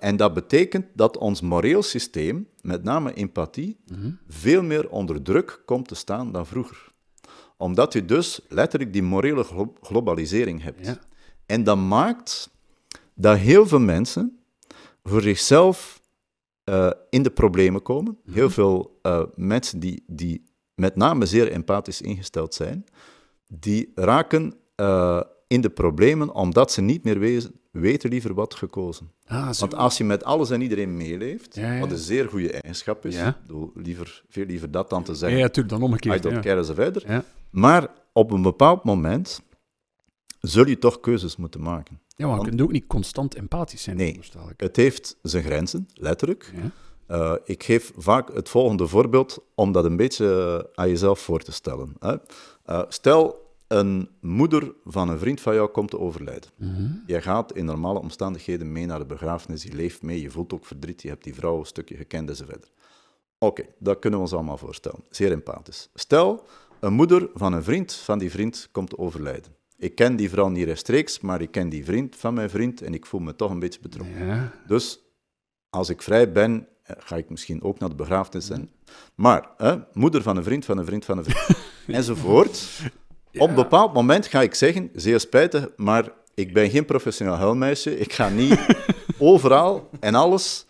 [0.00, 4.10] En dat betekent dat ons moreel systeem, met name empathie, Mhm.
[4.28, 6.92] veel meer onder druk komt te staan dan vroeger.
[7.56, 11.00] Omdat je dus letterlijk die morele glo- globalisering hebt.
[11.46, 12.50] En dat maakt
[13.14, 14.38] dat heel veel mensen
[15.04, 16.00] voor zichzelf
[16.64, 18.18] eh, in de problemen komen.
[18.30, 20.44] Heel veel eh, mensen die, die
[20.74, 22.84] met name zeer empathisch ingesteld zijn,
[23.46, 29.10] die raken eh, in de problemen omdat ze niet meer wezen, weten liever wat gekozen.
[29.26, 29.52] Ah.
[29.52, 31.80] Want als je met alles en iedereen meeleeft, Ja, ja.
[31.80, 33.38] wat een zeer goede eigenschap is, Ja.
[33.74, 36.22] liever, veel liever dat dan te zeggen, ja, natuurlijk, dan I omgekeerd.
[36.22, 37.02] don't care enzovoort.
[37.02, 37.24] Ja.
[37.50, 39.42] Maar op een bepaald moment
[40.42, 42.00] zul je toch keuzes moeten maken.
[42.16, 44.12] ja, maar je Want- kunt ook niet constant empathisch zijn, Nee.
[44.12, 44.32] ik.
[44.56, 46.52] Het heeft zijn grenzen, letterlijk.
[46.56, 46.70] Ja.
[47.06, 51.52] Eh, ik geef vaak het volgende voorbeeld om dat een beetje aan jezelf voor te
[51.52, 51.92] stellen.
[51.98, 52.16] Hè.
[52.64, 56.50] Eh, stel, een moeder van een vriend van jou komt te overlijden.
[56.56, 56.90] Mhm.
[57.06, 60.66] Je gaat in normale omstandigheden mee naar de begrafenis, je leeft mee, je voelt ook
[60.66, 62.70] verdriet, je hebt die vrouw een stukje gekend enzovoort.
[63.38, 65.04] Oké, dat kunnen we ons allemaal voorstellen.
[65.10, 65.88] Zeer empathisch.
[65.94, 66.44] Stel,
[66.80, 69.52] een moeder van een vriend van die vriend komt te overlijden.
[69.82, 72.94] Ik ken die vrouw niet rechtstreeks, maar ik ken die vriend van mijn vriend en
[72.94, 74.26] ik voel me toch een beetje betrokken.
[74.26, 74.52] Ja.
[74.66, 75.00] Dus
[75.70, 78.50] als ik vrij ben, eh, ga ik misschien ook naar de begrafenis.
[78.50, 78.70] En...
[79.14, 81.58] Maar, hè, moeder van een vriend, van een vriend, van een vriend,
[81.98, 82.80] enzovoort.
[83.38, 87.98] Op een bepaald moment ga ik zeggen, zeer spijtig, maar ik ben geen professioneel huilmeisje.
[87.98, 88.58] Ik ga niet
[89.18, 90.66] overal en alles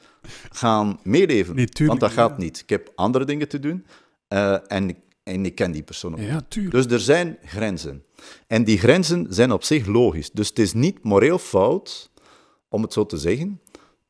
[0.50, 1.54] gaan meeleven.
[1.54, 2.60] Nee, want dat gaat niet.
[2.60, 3.86] Ik heb andere dingen te doen
[4.28, 6.74] eh, en, ik- en ik ken die persoon ook ja, tuurlijk.
[6.74, 8.04] dus er zijn grenzen.
[8.46, 10.30] En die grenzen zijn op zich logisch.
[10.30, 12.10] Dus het is niet moreel fout,
[12.68, 13.60] om het zo te zeggen,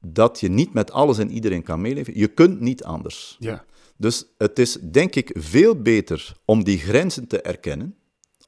[0.00, 2.18] dat je niet met alles en iedereen kan meeleven.
[2.18, 3.36] Je kunt niet anders.
[3.38, 3.64] Ja.
[3.96, 7.96] Dus het is, denk ik, veel beter om die grenzen te erkennen,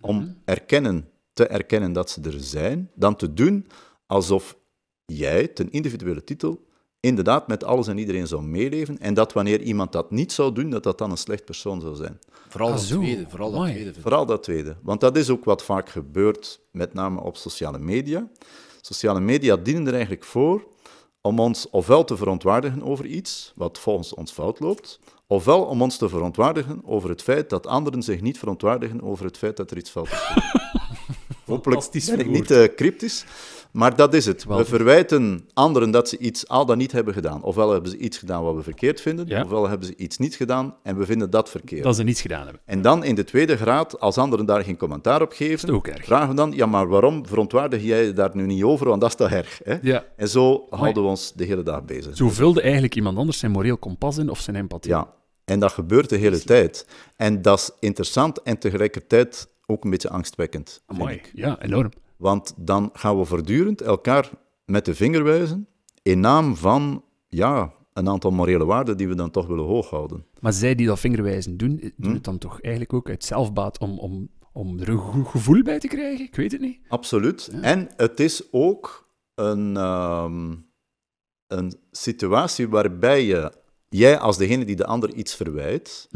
[0.01, 3.67] om erkennen, te erkennen dat ze er zijn, dan te doen
[4.07, 4.57] alsof
[5.05, 6.67] jij, ten individuele titel,
[7.05, 10.71] inderdaad met alles en iedereen zou meeleven en dat wanneer iemand dat niet zou doen,
[10.71, 12.19] dat dat dan een slecht persoon zou zijn.
[12.49, 13.27] Vooral Ah, dat tweede.
[13.29, 14.01] Vooral dat tweede.
[14.01, 14.77] Vooral dat tweede.
[14.83, 18.29] Want dat is ook wat vaak gebeurt, met name op sociale media.
[18.81, 20.67] Sociale media dienen er eigenlijk voor
[21.21, 25.97] om ons ofwel te verontwaardigen over iets wat volgens ons fout loopt, ofwel om ons
[25.97, 29.77] te verontwaardigen over het feit dat anderen zich niet verontwaardigen over het feit dat er
[29.77, 30.23] iets fout is.
[31.47, 33.25] Hopelijk ben ik niet eh, cryptisch.
[33.75, 34.45] Maar dat is het.
[34.45, 37.43] We verwijten anderen dat ze iets al dan niet hebben gedaan.
[37.43, 39.43] Ofwel hebben ze iets gedaan wat we verkeerd vinden, Ja.
[39.43, 41.83] ofwel hebben ze iets niet gedaan en we vinden dat verkeerd.
[41.83, 42.61] Dat ze niets gedaan hebben.
[42.65, 46.05] En dan in de tweede graad, als anderen daar geen commentaar op geven, ook erg.
[46.05, 49.11] vragen we dan, ja, maar waarom verontwaardig jij je daar nu niet over, want dat
[49.11, 49.61] is toch erg.
[49.65, 49.77] Hè?
[49.83, 50.05] Ja.
[50.17, 52.17] En zo houden we ons de hele dag bezig.
[52.17, 54.91] Zo vulde eigenlijk iemand anders zijn moreel kompas in of zijn empathie.
[54.91, 55.13] Ja,
[55.45, 56.87] en dat gebeurt de hele tijd.
[57.17, 60.83] En dat is interessant en tegelijkertijd ook een beetje angstwekkend.
[60.87, 61.21] Mooi.
[61.33, 61.91] Ja, enorm.
[62.17, 64.31] Want dan gaan we voortdurend elkaar
[64.65, 65.69] met de vinger wijzen
[66.03, 70.27] in naam van ja, een aantal morele waarden die we dan toch willen hooghouden.
[70.41, 72.15] Maar zij die dat vingerwijzen doen, doen Hm?
[72.15, 75.79] het dan toch eigenlijk ook uit zelfbaat om, om, om er een goed gevoel bij
[75.79, 76.25] te krijgen?
[76.25, 76.79] Ik weet het niet.
[76.89, 77.51] Absoluut.
[77.61, 80.55] En het is ook een, ehm,
[81.47, 83.53] een situatie waarbij je,
[83.89, 86.09] jij als degene die de ander iets verwijt,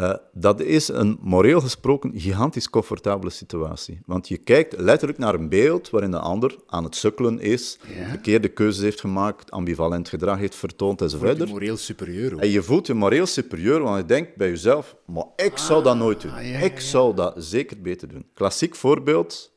[0.00, 4.00] eh, dat is een moreel gesproken gigantisch comfortabele situatie.
[4.06, 8.08] Want je kijkt letterlijk naar een beeld waarin de ander aan het sukkelen is, Ja.
[8.08, 11.48] verkeerde keuzes heeft gemaakt, ambivalent gedrag heeft vertoond enzovoort.
[11.48, 12.38] moreel superieur.
[12.38, 15.96] En je voelt je moreel superieur, want je denkt bij jezelf, maar ik zou dat
[15.96, 16.30] nooit doen.
[16.32, 18.26] Ah, ja, ja, Ik zou dat zeker beter doen.
[18.34, 19.52] Klassiek voorbeeld,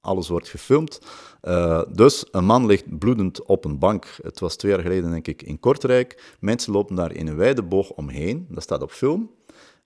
[0.00, 1.00] alles wordt gefilmd.
[1.40, 4.06] Eh, dus een man ligt bloedend op een bank.
[4.22, 6.34] Het was twee jaar geleden, denk ik, in Kortrijk.
[6.40, 8.46] Mensen lopen daar in een wijde boog omheen.
[8.50, 9.30] Dat staat op film.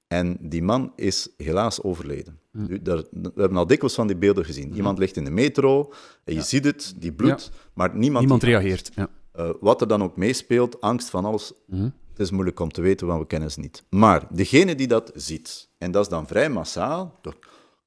[0.09, 2.39] En die man is helaas overleden.
[2.53, 4.75] Nu, daar- we hebben al dikwijls van die beelden gezien.
[4.75, 5.93] Iemand ligt in de metro,
[6.25, 8.21] en je ziet het, die bloed, maar niemand...
[8.21, 8.91] Niemand reageert.
[8.95, 9.09] Ja.
[9.33, 11.83] eh, wat er dan ook meespeelt, angst van alles, Mhm.
[12.11, 13.83] het is moeilijk om te weten, want we kennen ze niet.
[13.91, 17.35] Maar degene die dat ziet, en dat is dan vrij massaal, toch,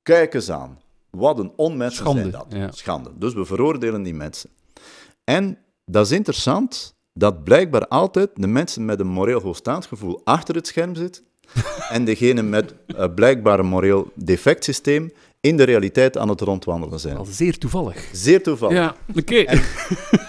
[0.04, 0.80] kijk eens aan.
[1.10, 2.78] Wat een onmensen Schande, zijn dat.
[2.78, 3.12] Schande.
[3.18, 4.50] Dus we veroordelen die mensen.
[5.24, 10.56] En dat is interessant, dat blijkbaar altijd de mensen met een moreel hoogstaand gevoel achter
[10.56, 11.24] het scherm zitten
[11.90, 17.00] en degene met eh, blijkbaar een moreel defect systeem in de realiteit aan het rondwandelen
[17.00, 17.18] zijn.
[17.18, 18.10] Al zeer toevallig.
[18.12, 18.76] Zeer toevallig.
[18.76, 19.36] Ja, oké.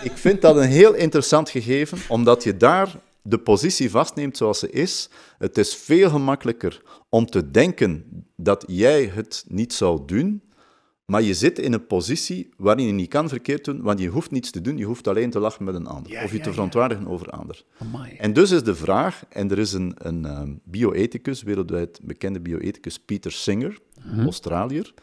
[0.02, 4.70] Ik vind dat een heel interessant gegeven, omdat je daar de positie vastneemt zoals ze
[4.70, 5.08] is.
[5.38, 8.04] Het is veel gemakkelijker om te denken
[8.36, 10.42] dat jij het niet zou doen,
[11.12, 14.30] maar je zit in een positie waarin je niet kan verkeerd doen, want je hoeft
[14.30, 16.42] niets te doen, je hoeft alleen te lachen met een ander, Ja, of je ja,
[16.42, 16.54] te ja.
[16.54, 17.64] verontwaardigen over een ander.
[17.78, 18.14] Amai.
[18.16, 22.98] En dus is de vraag, en er is een, een ehm, bioethicus, wereldwijd bekende bioethicus,
[22.98, 23.78] Peter Singer,
[24.18, 24.94] Australiër,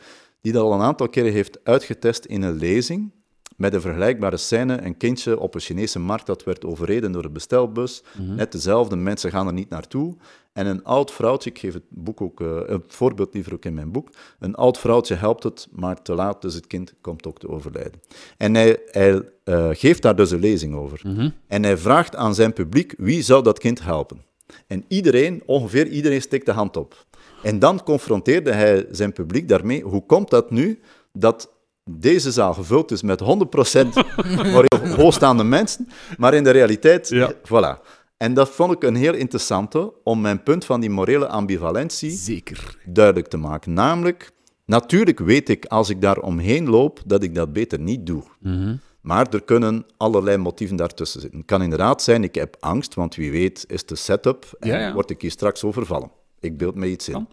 [0.42, 3.12] die dat al een aantal keren heeft uitgetest in een lezing
[3.60, 4.82] met een vergelijkbare scène.
[4.82, 8.04] Een kindje op een Chinese markt dat werd overreden door een bestelbus.
[8.18, 10.16] Net dezelfde, mensen gaan er niet naartoe.
[10.54, 13.74] En een oud vrouwtje, ik geef het boek ook, eh, een voorbeeld liever ook in
[13.74, 17.40] mijn boek, een oud vrouwtje helpt het, maar te laat, dus het kind komt ook
[17.40, 18.02] te overlijden.
[18.38, 21.02] En hij, hij eh, geeft daar dus een lezing over.
[21.48, 24.22] En hij vraagt aan zijn publiek, wie zou dat kind helpen?
[24.68, 27.06] En iedereen, ongeveer iedereen, steekt de hand op.
[27.44, 30.80] En dan confronteerde hij zijn publiek daarmee, hoe komt dat nu
[31.14, 31.52] dat
[31.92, 33.26] deze zaal gevuld is met 100%
[34.28, 37.34] moreel hoogstaande mensen, maar in de realiteit, Ja.
[37.34, 37.88] voilà.
[38.18, 42.78] En dat vond ik een heel interessante om mijn punt van die morele ambivalentie Zeker.
[42.86, 43.74] duidelijk te maken.
[43.74, 44.32] Namelijk,
[44.66, 48.24] natuurlijk weet ik als ik daar omheen loop dat ik dat beter niet doe.
[48.40, 48.76] Mhm.
[49.02, 51.40] Maar er kunnen allerlei motieven daartussen zitten.
[51.40, 54.80] Het kan inderdaad zijn, ik heb angst, want wie weet is de setup en Ja,
[54.80, 54.94] ja.
[54.94, 56.12] word ik hier straks overvallen.
[56.40, 57.28] Ik beeld me iets in.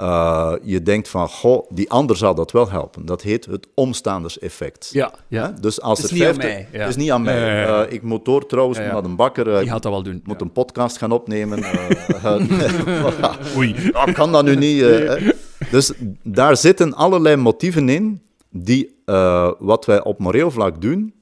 [0.00, 3.06] Uh, je denkt van, goh, die ander zal dat wel helpen.
[3.06, 4.88] Dat heet het omstaanders-effect.
[4.92, 5.54] Ja, ja.
[5.60, 6.86] Dus als Het er is niet aan 50 mij, ja.
[6.86, 7.38] Is niet aan mij.
[7.40, 7.86] Ja, ja, ja.
[7.86, 8.92] Uh, ik moet door trouwens Ja, ja.
[8.92, 9.48] naar een bakker.
[9.48, 10.16] uh, Die gaat dat wel doen.
[10.16, 10.44] ik moet ja.
[10.46, 11.58] een podcast gaan opnemen.
[11.58, 13.56] uh.
[13.56, 13.74] Oei.
[13.92, 14.82] Ja, kan dat nu niet.
[14.82, 15.28] eh.
[15.70, 21.14] Dus daar zitten allerlei motieven in die eh, wat wij op moreel vlak doen,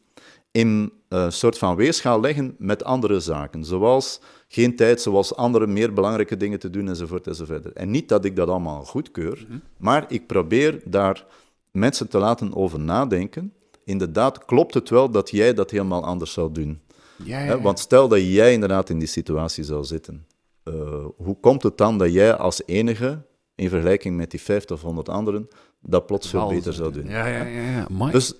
[0.50, 3.64] in een soort van weerschaal leggen met andere zaken.
[3.64, 4.20] Zoals
[4.54, 7.72] geen tijd, zoals andere meer belangrijke dingen te doen, enzovoort, enzovoort.
[7.72, 11.26] En niet dat ik dat allemaal goedkeur, maar ik probeer daar
[11.70, 13.52] mensen te laten over nadenken.
[13.84, 16.80] Inderdaad, klopt het wel dat jij dat helemaal anders zou doen?
[17.24, 17.60] Ja, ja.
[17.60, 20.26] Want stel dat jij inderdaad in die situatie zou zitten.
[20.64, 23.22] eh, hoe komt het dan dat jij als enige,
[23.54, 25.48] in vergelijking met die 50 of 100 anderen,
[25.80, 27.08] dat plots veel beter zo zou doen?
[27.08, 28.10] Ja, ja, ja.
[28.10, 28.34] Dus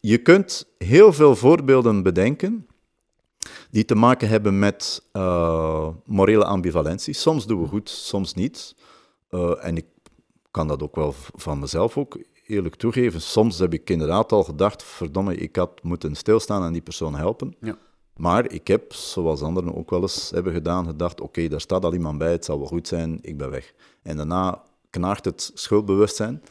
[0.00, 2.66] je kunt heel veel voorbeelden bedenken
[3.70, 7.14] die te maken hebben met eh, morele ambivalentie.
[7.14, 8.74] Soms doen we goed, soms niet.
[9.28, 9.86] Eh, en ik
[10.50, 13.20] kan dat ook wel van mezelf ook eerlijk toegeven.
[13.20, 17.56] Soms heb ik inderdaad al gedacht, verdomme, ik had moeten stilstaan en die persoon helpen.
[17.60, 17.78] Ja.
[18.16, 21.92] Maar ik heb, zoals anderen ook wel eens hebben gedaan, gedacht, oké, daar staat al
[21.92, 23.74] iemand bij, het zal wel goed zijn, ik ben weg.
[24.02, 26.42] En daarna knaagt het schuldbewustzijn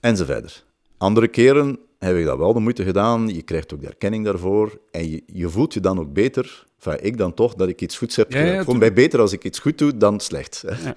[0.00, 0.64] en zo verder.
[0.96, 4.78] Andere keren heb ik dat wel de moeite gedaan, je krijgt ook de erkenning daarvoor
[4.90, 7.96] en je, je voelt je dan ook beter, enfin, ik dan toch, dat ik iets
[7.98, 8.58] goeds heb Ja, ja, gedaan.
[8.60, 10.64] Ik voel mij beter als ik iets goed doe dan slecht.
[10.66, 10.92] hè.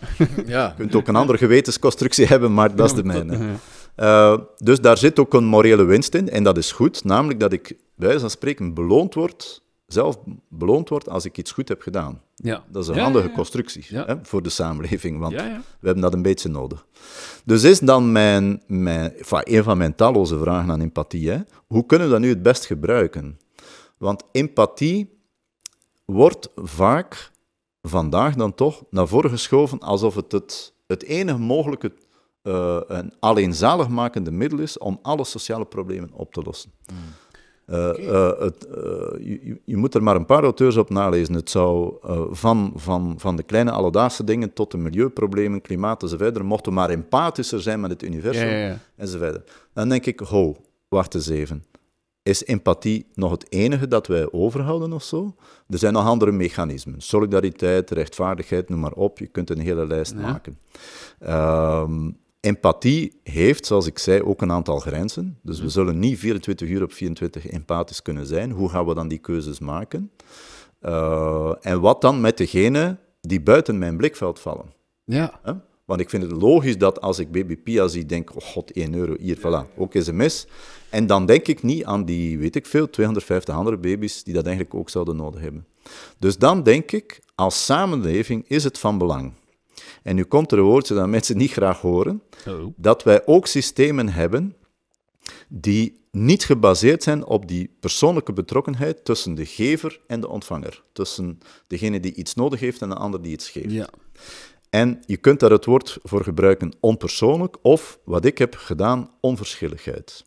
[0.45, 0.67] Ja.
[0.67, 3.37] Je kunt ook een andere gewetensconstructie hebben, maar dat is de mijne.
[3.95, 7.03] Eh, dus daar zit ook een morele winst in, en dat is goed.
[7.03, 9.61] Namelijk dat ik, bij wijze van spreken, beloond word,
[9.93, 10.17] zelf
[10.49, 12.21] beloond word als ik iets goed heb gedaan.
[12.35, 12.63] Ja.
[12.71, 13.85] Dat is een Ja, handige ja, constructie.
[13.87, 16.85] Hè, voor de samenleving, want we hebben dat een beetje nodig.
[17.45, 21.29] Dus is dan mijn, mijn, enfin, een van mijn talloze vragen aan empathie.
[21.29, 21.39] Hè?
[21.67, 23.39] Hoe kunnen we dat nu het best gebruiken?
[23.97, 25.19] Want empathie
[26.05, 27.31] wordt vaak
[27.81, 31.93] vandaag dan toch naar voren geschoven alsof het het, het enige mogelijke
[32.41, 36.71] eh een alleenzaligmakende middel is om alle sociale problemen op te lossen.
[36.85, 36.95] Eh,
[37.71, 41.33] eh, het, eh, je, moet er maar een paar auteurs op nalezen.
[41.33, 46.43] Het zou eh, van, van, van de kleine alledaagse dingen tot de milieuproblemen, klimaat enzovoort,
[46.43, 48.77] mochten we maar empathischer zijn met het universum Ja, ja, ja.
[48.95, 49.51] enzovoort.
[49.73, 50.57] Dan denk ik, ho,
[50.87, 51.63] wacht eens even.
[52.23, 55.35] Is empathie nog het enige dat wij overhouden of zo?
[55.69, 57.01] Er zijn nog andere mechanismen.
[57.01, 59.19] Solidariteit, rechtvaardigheid, noem maar op.
[59.19, 60.19] Je kunt een hele lijst Ja.
[60.19, 60.57] maken.
[61.19, 62.09] Ehm,
[62.41, 65.39] empathie heeft, zoals ik zei, ook een aantal grenzen.
[65.41, 68.51] Dus we zullen niet 24 uur op 24 empathisch kunnen zijn.
[68.51, 70.11] Hoe gaan we dan die keuzes maken?
[70.79, 74.73] Eh, en wat dan met degenen die buiten mijn blikveld vallen?
[75.03, 75.39] Ja.
[75.85, 78.93] Want ik vind het logisch dat als ik Baby Pia zie, denk oh god, 1
[78.93, 80.47] euro, hier, voilà, ook sms.
[80.89, 84.45] En dan denk ik niet aan die, weet ik veel, 250 andere baby's die dat
[84.45, 85.65] eigenlijk ook zouden nodig hebben.
[86.19, 89.31] Dus dan denk ik, als samenleving is het van belang.
[90.01, 92.65] En nu komt er een woordje dat mensen niet graag horen, Oh.
[92.75, 94.55] dat wij ook systemen hebben
[95.47, 100.83] die niet gebaseerd zijn op die persoonlijke betrokkenheid tussen de gever en de ontvanger.
[100.93, 103.71] Tussen degene die iets nodig heeft en de ander die iets geeft.
[103.71, 103.89] Ja.
[104.69, 110.23] En je kunt daar het woord voor gebruiken onpersoonlijk of, wat ik heb gedaan, onverschilligheid.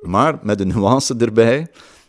[0.00, 1.66] Maar met een nuance erbij,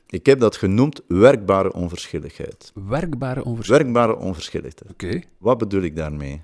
[0.07, 2.71] ik heb dat genoemd werkbare onverschilligheid.
[2.73, 3.93] Werkbare onverschilligheid.
[3.93, 4.81] Werkbare onverschilligheid.
[4.91, 5.21] Oké.
[5.37, 6.41] Wat bedoel ik daarmee?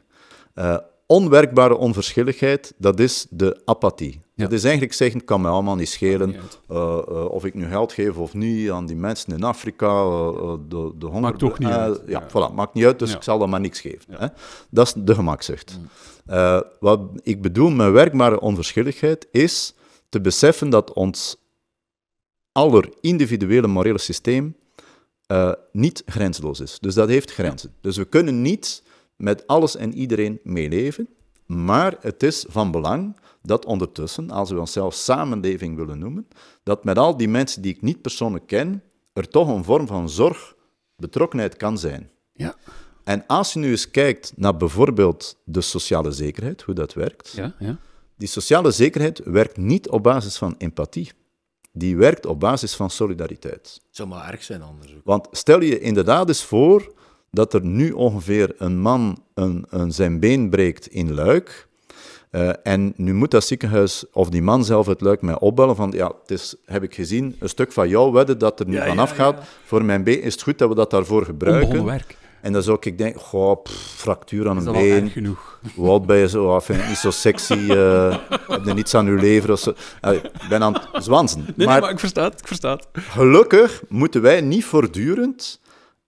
[0.53, 4.19] Eh, onwerkbare onverschilligheid, dat is de apathie.
[4.35, 4.43] Ja.
[4.43, 7.53] Dat is eigenlijk zeggen, het kan mij allemaal niet schelen niet eh, eh, of ik
[7.53, 9.87] nu geld geef of niet aan die mensen in Afrika,
[10.67, 11.21] de, de honger...
[11.21, 12.01] Maakt toch niet uit.
[12.07, 12.49] Ja, Ja.
[12.49, 13.15] voilà, maakt niet uit, dus Ja.
[13.15, 14.13] ik zal dan maar niks geven.
[14.13, 14.27] Hè?
[14.69, 15.79] Dat is de gemakzucht.
[16.25, 19.73] Eh, wat ik bedoel met werkbare onverschilligheid is
[20.09, 21.35] te beseffen dat ons
[22.51, 24.55] aller individuele morele systeem
[25.71, 26.77] niet grensloos is.
[26.79, 27.73] Dus dat heeft grenzen.
[27.81, 28.83] Dus we kunnen niet
[29.15, 31.07] met alles en iedereen meeleven,
[31.45, 36.27] maar het is van belang dat ondertussen, als we onszelf samenleving willen noemen,
[36.63, 40.09] dat met al die mensen die ik niet persoonlijk ken, er toch een vorm van
[40.09, 40.55] zorg,
[40.95, 42.09] betrokkenheid kan zijn.
[42.33, 42.55] Ja.
[43.03, 47.55] En als je nu eens kijkt naar bijvoorbeeld de sociale zekerheid, hoe dat werkt, Ja,
[47.59, 47.77] ja.
[48.17, 51.11] die sociale zekerheid werkt niet op basis van empathie.
[51.71, 53.79] Die werkt op basis van solidariteit.
[53.87, 55.01] Het zou maar erg zijn anders ook.
[55.03, 56.93] Want stel je inderdaad eens voor
[57.33, 61.67] dat er nu ongeveer een man een, een, zijn been breekt in Luik.
[62.31, 65.91] eh, en nu moet dat ziekenhuis of die man zelf het Luik mij opbellen van
[65.91, 68.85] ja, het is, heb ik gezien, een stuk van jouw wedden dat er nu Ja,
[68.87, 69.37] vanaf ja, gaat.
[69.37, 69.43] ja.
[69.65, 71.85] Voor mijn been is het goed dat we dat daarvoor gebruiken.
[71.85, 72.17] Werk.
[72.41, 75.09] En dan zou ik denken, goh, pff, fractuur aan een been.
[75.09, 75.59] genoeg?
[75.77, 76.45] Oud ben je zo?
[76.45, 77.53] Oh, vind ik niet zo sexy.
[77.69, 78.17] eh
[78.47, 79.73] heb je niets aan je lever of zo?
[80.01, 81.45] Allee, Ik ben aan het zwansen.
[81.55, 82.87] Nee, maar maar ik versta het, ik versta het.
[82.93, 85.59] gelukkig moeten wij niet voortdurend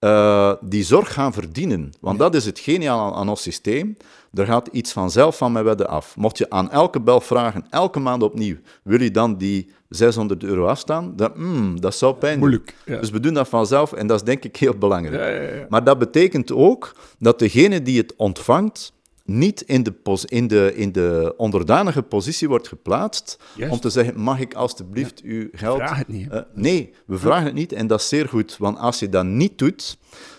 [0.06, 1.94] eh, die zorg gaan verdienen.
[2.00, 3.98] Want dat is het geniaal aan, aan ons systeem.
[4.34, 6.16] Er gaat iets vanzelf van mijn wedden af.
[6.16, 10.66] Mocht je aan elke bel vragen, elke maand opnieuw, wil je dan die 600 euro
[10.66, 11.16] afstaan?
[11.16, 12.40] Dan, mm, dat zou pijn doen.
[12.40, 12.76] Moeilijk.
[12.86, 13.00] Ja.
[13.00, 15.54] Dus we doen dat vanzelf en dat is denk ik heel belangrijk.
[15.54, 15.66] Ja.
[15.70, 18.94] Maar dat betekent ook dat degene die het ontvangt
[19.26, 23.74] niet in de, pos- in de, in de onderdanige positie wordt geplaatst Juist.
[23.74, 25.78] om te zeggen, mag ik alstublieft uw geld...
[25.78, 26.30] Vraag het niet.
[26.30, 28.58] Eh, nee, we vragen het niet en dat is zeer goed.
[28.58, 29.98] Want als je dat niet doet,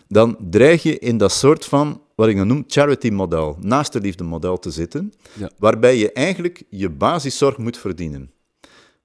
[0.09, 4.71] dan dreig je in dat soort van, wat ik dan noem, charity-model, naaste model te
[4.71, 5.51] zitten, Ja.
[5.59, 8.31] waarbij je eigenlijk je basiszorg moet verdienen.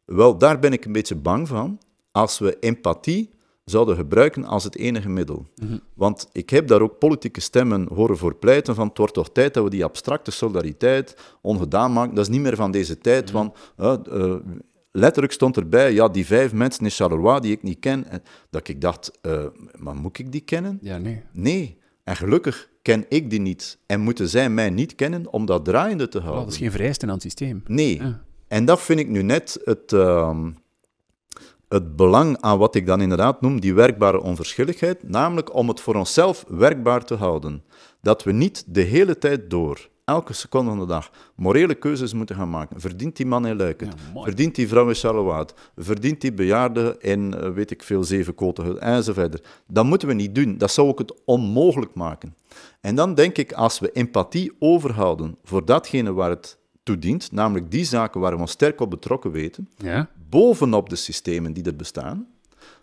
[0.05, 1.79] Wel, daar ben ik een beetje bang van,
[2.11, 3.29] als we empathie
[3.65, 5.47] zouden gebruiken als het enige middel.
[5.93, 9.53] Want ik heb daar ook politieke stemmen horen voor pleiten van het wordt toch tijd
[9.53, 12.15] dat we die abstracte solidariteit ongedaan maken.
[12.15, 14.35] Dat is niet meer van deze tijd, want eh, eh,
[14.91, 18.05] letterlijk stond erbij, ja, die vijf mensen in Charleroi die ik niet ken.
[18.07, 19.45] En dat ik dacht, eh,
[19.77, 20.77] maar moet ik die kennen?
[20.81, 21.21] Ja, nee.
[21.31, 21.77] Nee.
[22.03, 23.77] En gelukkig ken ik die niet.
[23.85, 26.43] En moeten zij mij niet kennen om dat draaiende te Oh, houden.
[26.45, 27.63] dat is geen vereiste aan het systeem.
[27.67, 27.95] Nee.
[28.01, 28.21] Ja.
[28.47, 30.51] En dat vind ik nu net het, ehm,
[31.71, 35.95] het belang aan wat ik dan inderdaad noem die werkbare onverschilligheid, namelijk om het voor
[35.95, 37.63] onszelf werkbaar te houden.
[38.01, 42.35] Dat we niet de hele tijd door, elke seconde van de dag, morele keuzes moeten
[42.35, 42.81] gaan maken.
[42.81, 43.87] Verdient die man in Luiken?
[43.87, 44.25] Ja, mooi.
[44.25, 45.45] verdient die vrouw in Charleroi?
[45.77, 48.81] Verdient die bejaarde in, eh, weet ik veel, Zevenkoten?
[48.81, 49.41] Enzovoort.
[49.67, 50.57] Dat moeten we niet doen.
[50.57, 52.35] Dat zou ook het onmogelijk maken.
[52.81, 57.85] En dan denk ik, als we empathie overhouden voor datgene waar het toedient, namelijk die
[57.85, 60.09] zaken waar we ons sterk op betrokken weten, Ja.
[60.29, 62.27] bovenop de systemen die er bestaan,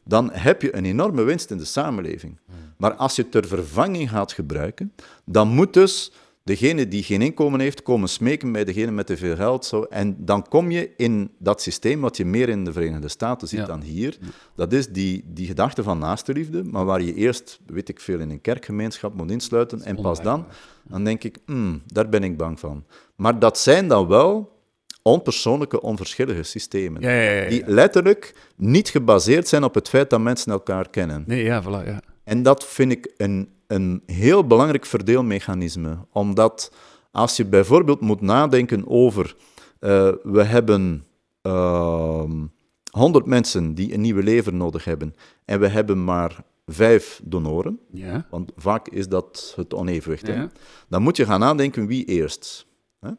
[0.04, 2.38] dan heb je een enorme winst in de samenleving.
[2.76, 4.92] Maar als je het ter vervanging gaat gebruiken,
[5.24, 6.12] dan moet dus
[6.48, 9.64] degene die geen inkomen heeft komen smeken bij degene met te veel geld.
[9.64, 9.82] Zo.
[9.82, 13.58] En dan kom je in dat systeem wat je meer in de Verenigde Staten ziet
[13.58, 13.66] Ja.
[13.66, 14.18] dan hier.
[14.54, 18.30] Dat is die, die gedachte van naastenliefde, maar waar je eerst, weet ik veel, in
[18.30, 20.46] een kerkgemeenschap moet insluiten en pas dan,
[20.88, 22.84] dan denk ik, hmm, daar ben ik bang van.
[23.16, 24.56] Maar dat zijn dan wel
[25.02, 27.02] onpersoonlijke, onverschillige systemen.
[27.02, 27.48] Ja, ja.
[27.48, 31.24] Die letterlijk niet gebaseerd zijn op het feit dat mensen elkaar kennen.
[31.26, 32.00] Nee, ja, voilà, ja.
[32.24, 35.98] En dat vind ik een, een heel belangrijk verdeelmechanisme.
[36.12, 36.72] Omdat
[37.10, 39.36] als je bijvoorbeeld moet nadenken over...
[39.78, 41.04] eh, we hebben
[41.42, 42.46] ehm
[42.90, 48.26] 100 mensen die een nieuwe lever nodig hebben en we hebben maar vijf donoren, Ja.
[48.30, 50.26] want vaak is dat het onevenwicht.
[50.26, 50.46] hè.
[50.88, 52.66] Dan moet je gaan nadenken wie eerst.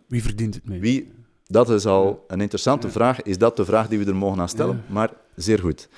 [0.08, 0.80] Wie verdient het mee?
[0.80, 1.12] Wie,
[1.46, 3.22] dat is al een interessante vraag.
[3.22, 4.84] Is dat de vraag die we er mogen aan stellen?
[4.88, 5.90] Maar zeer goed.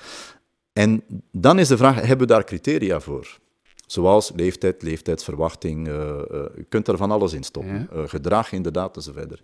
[0.72, 3.38] En dan is de vraag, hebben we daar criteria voor?
[3.92, 6.24] Zoals leeftijd, leeftijdsverwachting, eh, eh,
[6.56, 7.88] je kunt er van alles in stoppen.
[7.92, 9.42] Eh, gedrag inderdaad, en zo verder.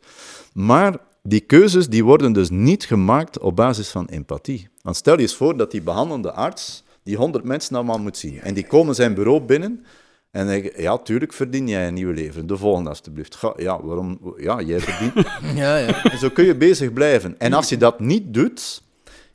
[0.52, 4.68] Maar die keuzes die worden dus niet gemaakt op basis van empathie.
[4.82, 8.40] Want stel je eens voor dat die behandelende arts die 100 mensen allemaal moet zien.
[8.40, 9.84] En die komen zijn bureau binnen
[10.30, 12.46] en zeggen, ja, tuurlijk verdien jij een nieuwe leven.
[12.46, 13.34] De volgende alstublieft.
[13.34, 14.34] Ga, ja, waarom?
[14.36, 15.26] Ja, jij verdient...
[15.60, 16.04] Ja, ja.
[16.04, 17.38] En zo kun je bezig blijven.
[17.38, 18.82] En als je dat niet doet,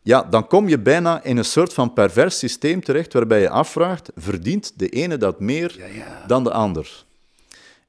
[0.04, 4.12] ja, dan kom je bijna in een soort van pervers systeem terecht waarbij je afvraagt,
[4.16, 5.80] verdient de ene dat meer
[6.28, 7.06] dan de ander?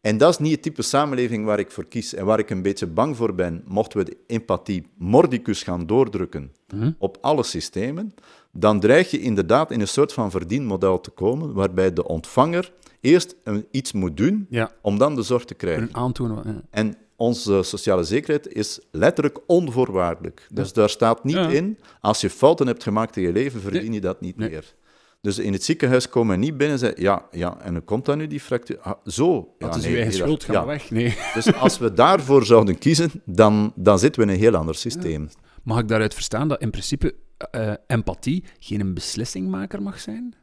[0.00, 2.62] En dat is niet het type samenleving waar ik voor kies en waar ik een
[2.62, 6.52] beetje bang voor ben, mochten we de empathie mordicus gaan doordrukken
[6.98, 8.14] op alle systemen,
[8.52, 13.36] dan dreig je inderdaad in een soort van verdienmodel te komen, waarbij de ontvanger eerst
[13.44, 14.70] een, iets moet doen Ja.
[14.80, 15.82] om dan de zorg te krijgen.
[15.82, 16.42] Een aantonen.
[16.46, 16.60] ja.
[16.70, 20.46] En onze sociale zekerheid is letterlijk onvoorwaardelijk.
[20.52, 21.48] Dus daar staat niet Ja.
[21.48, 24.50] in, als je fouten hebt gemaakt in je leven, verdien je dat niet Nee.
[24.50, 24.74] meer.
[25.20, 28.16] Dus in het ziekenhuis komen niet binnen en zeggen, ja, ja, en hoe komt dat
[28.16, 28.78] nu, die fractuur?
[28.80, 29.54] Ah, zo.
[29.58, 30.66] Ja, Dat is nee, uw eigen schuld, ga ja.
[30.66, 30.90] weg.
[30.90, 31.16] Nee.
[31.34, 35.28] Dus als we daarvoor zouden kiezen, dan, dan zitten we in een heel ander systeem.
[35.62, 37.14] Mag ik daaruit verstaan dat in principe
[37.50, 40.34] eh, empathie geen beslissingmaker mag zijn?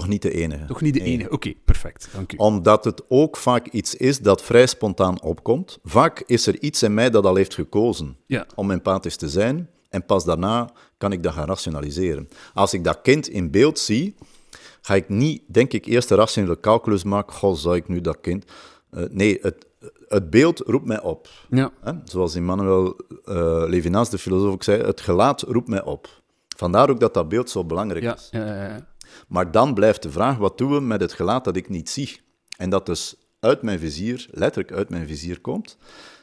[0.00, 0.64] Toch niet de enige.
[0.64, 1.30] Toch niet de enige?
[1.30, 2.08] Oké, perfect.
[2.14, 2.36] Dank u.
[2.36, 5.78] Omdat het ook vaak iets is dat vrij spontaan opkomt.
[5.84, 8.46] Vaak is er iets in mij dat al heeft gekozen Ja.
[8.54, 9.70] om empathisch te zijn.
[9.90, 12.28] En pas daarna kan ik dat gaan rationaliseren.
[12.54, 14.14] Als ik dat kind in beeld zie,
[14.80, 17.32] ga ik niet, denk ik, eerst de rationele calculus maken.
[17.36, 18.44] Goh, zou ik nu dat kind...
[18.90, 19.66] Eh, nee, het,
[20.08, 21.28] het beeld roept mij op.
[21.50, 21.70] Ja.
[21.80, 21.92] Hè?
[22.04, 26.08] Zoals Emmanuel eh Levinas, de filosoof, ook zei, het gelaat roept mij op.
[26.56, 28.28] Vandaar ook dat dat beeld zo belangrijk Ja, is.
[28.30, 28.86] ja, ja, ja.
[29.26, 32.20] Maar dan blijft de vraag, wat doen we met het gelaat dat ik niet zie?
[32.56, 35.78] En dat dus uit mijn vizier, letterlijk uit mijn vizier komt.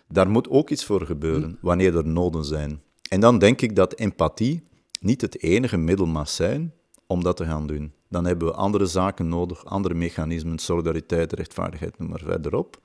[0.07, 2.81] Daar moet ook iets voor gebeuren, wanneer er noden zijn.
[3.09, 4.63] En dan denk ik dat empathie
[4.99, 6.73] niet het enige middel mag zijn
[7.07, 7.93] om dat te gaan doen.
[8.09, 12.79] Dan hebben we andere zaken nodig, andere mechanismen, solidariteit, rechtvaardigheid, noem maar verder op,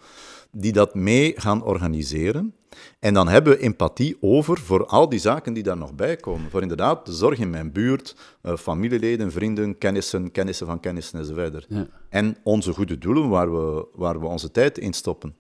[0.50, 2.54] die dat mee gaan organiseren.
[2.98, 6.50] En dan hebben we empathie over voor al die zaken die daar nog bij komen.
[6.50, 11.66] Voor inderdaad de zorg in mijn buurt, eh, familieleden, vrienden, kennissen, kennissen van kennissen enzovoort.
[11.68, 11.86] Ja.
[12.08, 15.36] En onze goede doelen waar we, waar we onze tijd in stoppen.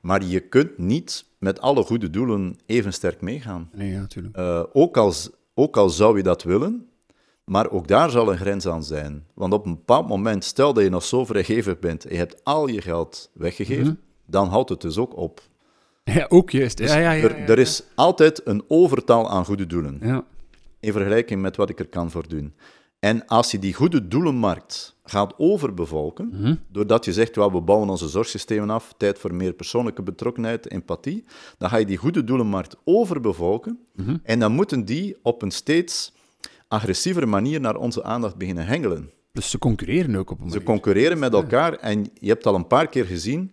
[0.00, 3.70] Maar je kunt niet met alle goede doelen even sterk meegaan.
[3.72, 4.36] Nee, ja, natuurlijk.
[4.36, 6.86] Eh, ook, als, ook al zou je dat willen,
[7.44, 9.26] maar ook daar zal een grens aan zijn.
[9.34, 12.44] Want op een bepaald moment, stel dat je nog zo vrijgevig bent en je hebt
[12.44, 14.00] al je geld weggegeven,
[14.32, 15.40] dan houdt het dus ook op.
[16.04, 16.78] Ja, ook juist.
[16.78, 20.24] Ja, ja, ja, ja, er, er is altijd een overtal aan goede doelen, Ja.
[20.80, 22.54] in vergelijking met wat ik er kan voor doen.
[22.98, 28.08] En als je die goede doelenmarkt gaat overbevolken, doordat je zegt, well, we bouwen onze
[28.08, 31.24] zorgsystemen af, tijd voor meer persoonlijke betrokkenheid, empathie,
[31.58, 33.78] dan ga je die goede doelenmarkt overbevolken
[34.22, 36.12] en dan moeten die op een steeds
[36.68, 39.10] agressievere manier naar onze aandacht beginnen hengelen.
[39.32, 40.66] Dus ze concurreren ook op een Ze manier.
[40.66, 43.50] concurreren met elkaar en je hebt al een paar keer gezien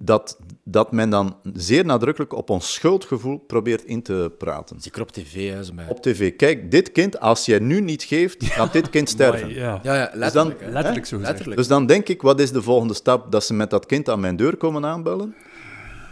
[0.00, 4.80] dat, dat men dan zeer nadrukkelijk op ons schuldgevoel probeert in te praten.
[4.80, 5.88] Zeker op tv, hè.
[5.88, 9.48] Op tv, kijk, dit kind, als jij nu niet geeft, gaat dit kind sterven.
[9.48, 10.60] Ja, Ja, ja, dan- letterlijk.
[10.72, 11.18] letterlijk zo.
[11.18, 11.56] Letterlijk.
[11.56, 13.32] Dus dan denk ik, wat is de volgende stap?
[13.32, 15.34] Dat ze met dat kind aan mijn deur komen aanbellen.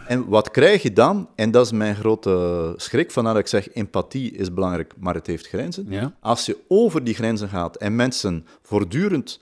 [0.07, 1.29] En wat krijg je dan?
[1.35, 5.27] En dat is mijn grote schrik, vandaar dat ik zeg, empathie is belangrijk, maar het
[5.27, 5.85] heeft grenzen.
[5.89, 6.13] Ja.
[6.19, 9.39] Als je over die grenzen gaat en mensen voortdurend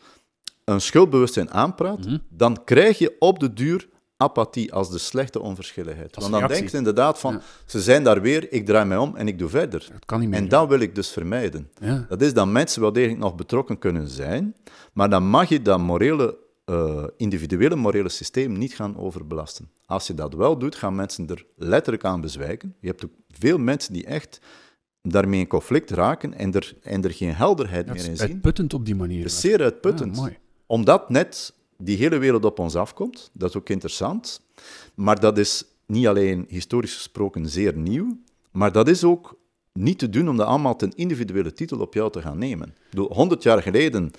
[0.63, 2.17] een schuldbewustzijn aanpraat, Mhm.
[2.29, 3.87] dan krijg je op de duur
[4.17, 6.09] apathie als de slechte onverschilligheid.
[6.09, 6.59] is Want dan reactie.
[6.59, 7.41] denk je inderdaad van, Ja.
[7.65, 9.87] ze zijn daar weer, ik draai mij om en ik doe verder.
[9.91, 10.39] Dat kan niet meer.
[10.39, 11.69] En dat wil ik dus vermijden.
[11.81, 12.05] Ja.
[12.09, 14.55] Dat is dat mensen wel degelijk nog betrokken kunnen zijn,
[14.93, 19.69] maar dan mag je dat morele eh, individuele morele systeem niet gaan overbelasten.
[19.85, 22.75] Als je dat wel doet, gaan mensen er letterlijk aan bezwijken.
[22.79, 24.39] Je hebt ook veel mensen die echt
[25.01, 28.27] daarmee in conflict raken en er, en er geen helderheid Dat meer is in zien.
[28.29, 29.21] uitputtend op die manier.
[29.21, 30.15] Dat is zeer uitputtend.
[30.15, 30.37] Ja, mooi.
[30.65, 34.41] Omdat net die hele wereld op ons afkomt, dat is ook interessant.
[34.95, 38.17] Maar dat is niet alleen historisch gesproken zeer nieuw,
[38.51, 39.35] maar dat is ook
[39.73, 42.75] niet te doen om dat allemaal ten individuele titel op jou te gaan nemen.
[43.07, 44.11] 100 jaar geleden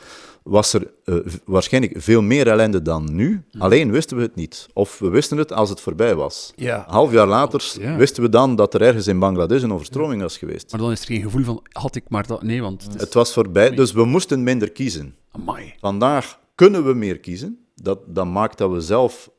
[0.43, 4.67] was er eh, waarschijnlijk veel meer ellende dan nu, alleen wisten we het niet.
[4.73, 6.53] Of we wisten het als het voorbij was.
[6.57, 6.85] Ja.
[6.89, 7.97] Half jaar later Ja.
[7.97, 10.71] wisten we dan dat er ergens in Bangladesh een overstroming was geweest.
[10.71, 12.43] Maar dan is er geen gevoel van, had ik maar dat...
[12.43, 13.01] Nee, want het is...
[13.01, 15.15] Het was voorbij, dus we moesten minder kiezen.
[15.31, 15.75] Amai.
[15.81, 17.67] Vandaag kunnen we meer kiezen.
[17.75, 19.31] Dat, dat maakt dat we zelf,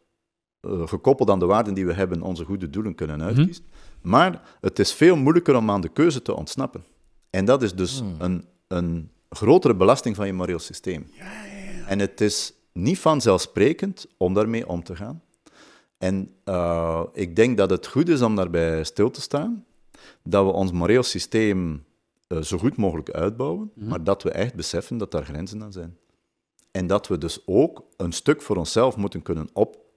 [0.60, 3.64] eh, gekoppeld aan de waarden die we hebben, onze goede doelen kunnen uitkiezen.
[4.02, 6.84] Maar het is veel moeilijker om aan de keuze te ontsnappen.
[7.30, 11.12] En dat is dus een, een grotere belasting van je moreel systeem.
[11.88, 15.22] En het is niet vanzelfsprekend om daarmee om te gaan.
[15.98, 19.66] En eh, ik denk dat het goed is om daarbij stil te staan,
[20.24, 21.86] dat we ons moreel systeem
[22.28, 25.98] eh, zo goed mogelijk uitbouwen, maar dat we echt beseffen dat daar grenzen aan zijn.
[26.72, 29.50] En dat we dus ook een stuk voor onszelf moeten kunnen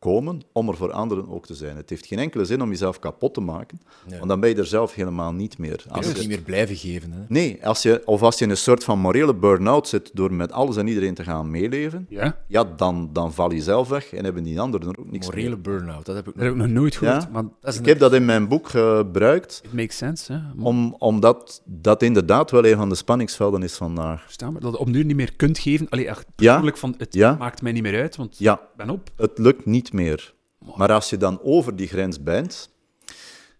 [0.04, 1.76] opkomen om er voor anderen ook te zijn.
[1.76, 3.80] Het heeft geen enkele zin om jezelf kapot te maken,
[4.18, 5.82] want dan ben je er zelf helemaal niet meer.
[5.88, 7.12] Je Als je- niet meer blijven geven.
[7.12, 7.18] Hè.
[7.28, 10.52] Nee, als je, of als je in een soort van morele burn-out zit door met
[10.52, 12.36] alles en iedereen te gaan meeleven, Ja?
[12.46, 15.48] ja, dan, dan val je zelf weg en hebben die anderen er ook niks Morele
[15.48, 15.60] meer.
[15.60, 16.66] burn-out, dat heb ik Dat heb nog.
[16.66, 17.28] ik nog nooit gehoord, Ja?
[17.32, 20.32] maar Dat is Ik heb dat in mijn boek gebruikt, it makes sense.
[20.32, 20.38] Hè?
[20.54, 24.22] Maar om, omdat dat inderdaad wel een van de spanningsvelden is vandaag.
[24.22, 25.88] verstaan we, dat je op nu niet meer kunt geven.
[25.88, 26.32] Allee, echt Ja.
[26.36, 27.36] persoonlijk van, het Ja.
[27.38, 29.10] maakt mij niet meer uit, want Ja, ik ben op.
[29.16, 30.34] het lukt niet meer.
[30.76, 32.70] Maar als je dan over die grens bent,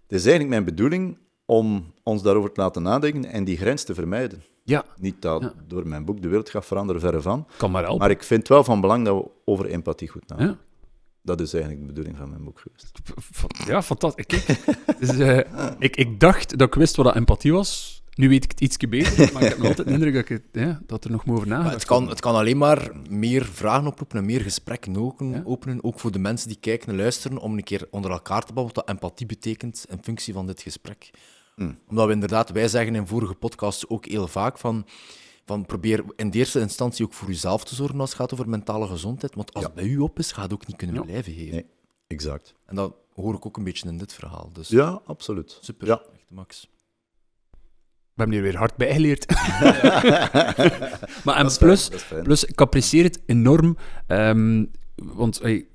[0.03, 3.95] het is eigenlijk mijn bedoeling om ons daarover te laten nadenken en die grens te
[3.95, 4.43] vermijden.
[4.65, 5.53] Ja, Niet dat Ja.
[5.67, 7.47] door mijn boek de wereld gaat veranderen, verre van.
[7.57, 8.01] kan maar helpen.
[8.01, 10.59] Maar ik vind wel van belang dat we over empathie goed nadenken.
[10.61, 10.69] Ja.
[11.23, 12.99] Dat is eigenlijk de bedoeling van mijn boek geweest.
[13.67, 14.27] Ja, fantastisch.
[14.27, 14.65] Kijk,
[15.01, 15.39] dus, eh,
[15.79, 18.00] ik, ik dacht dat ik wist wat dat empathie was.
[18.15, 20.29] Nu weet ik het ietsje beter, maar ik heb nog altijd de indruk dat, ik
[20.29, 22.13] het, ja, dat er nog meer over Maar nagedacht het, kan, wordt.
[22.13, 25.43] het kan alleen maar meer vragen oproepen en meer gesprekken openen, Ja.
[25.45, 28.53] openen, ook voor de mensen die kijken en luisteren, om een keer onder elkaar te
[28.53, 31.11] babbelen wat dat empathie betekent in functie van dit gesprek.
[31.55, 31.79] Hmm.
[31.89, 34.87] Omdat we inderdaad, wij zeggen in vorige podcasts ook heel vaak van,
[35.47, 38.49] van probeer in de eerste instantie ook voor jezelf te zorgen als het gaat over
[38.49, 39.71] mentale gezondheid, want als Ja.
[39.71, 41.03] het bij u op is, gaat het ook niet kunnen Ja.
[41.03, 41.53] blijven geven.
[41.55, 41.67] Nee,
[42.07, 42.55] exact.
[42.67, 44.51] En dat hoor ik ook een beetje in dit verhaal.
[44.53, 45.59] Dus Ja, absoluut.
[45.61, 46.03] super, Ja.
[46.13, 46.69] echt Max.
[48.21, 49.27] We hebben hier weer hard bijgeleerd.
[51.25, 52.23] maar en Dat is fijn, plus, dat is fijn.
[52.23, 53.77] plus, ik apprecieer het enorm.
[54.07, 54.65] ehm,
[54.95, 55.67] want hey,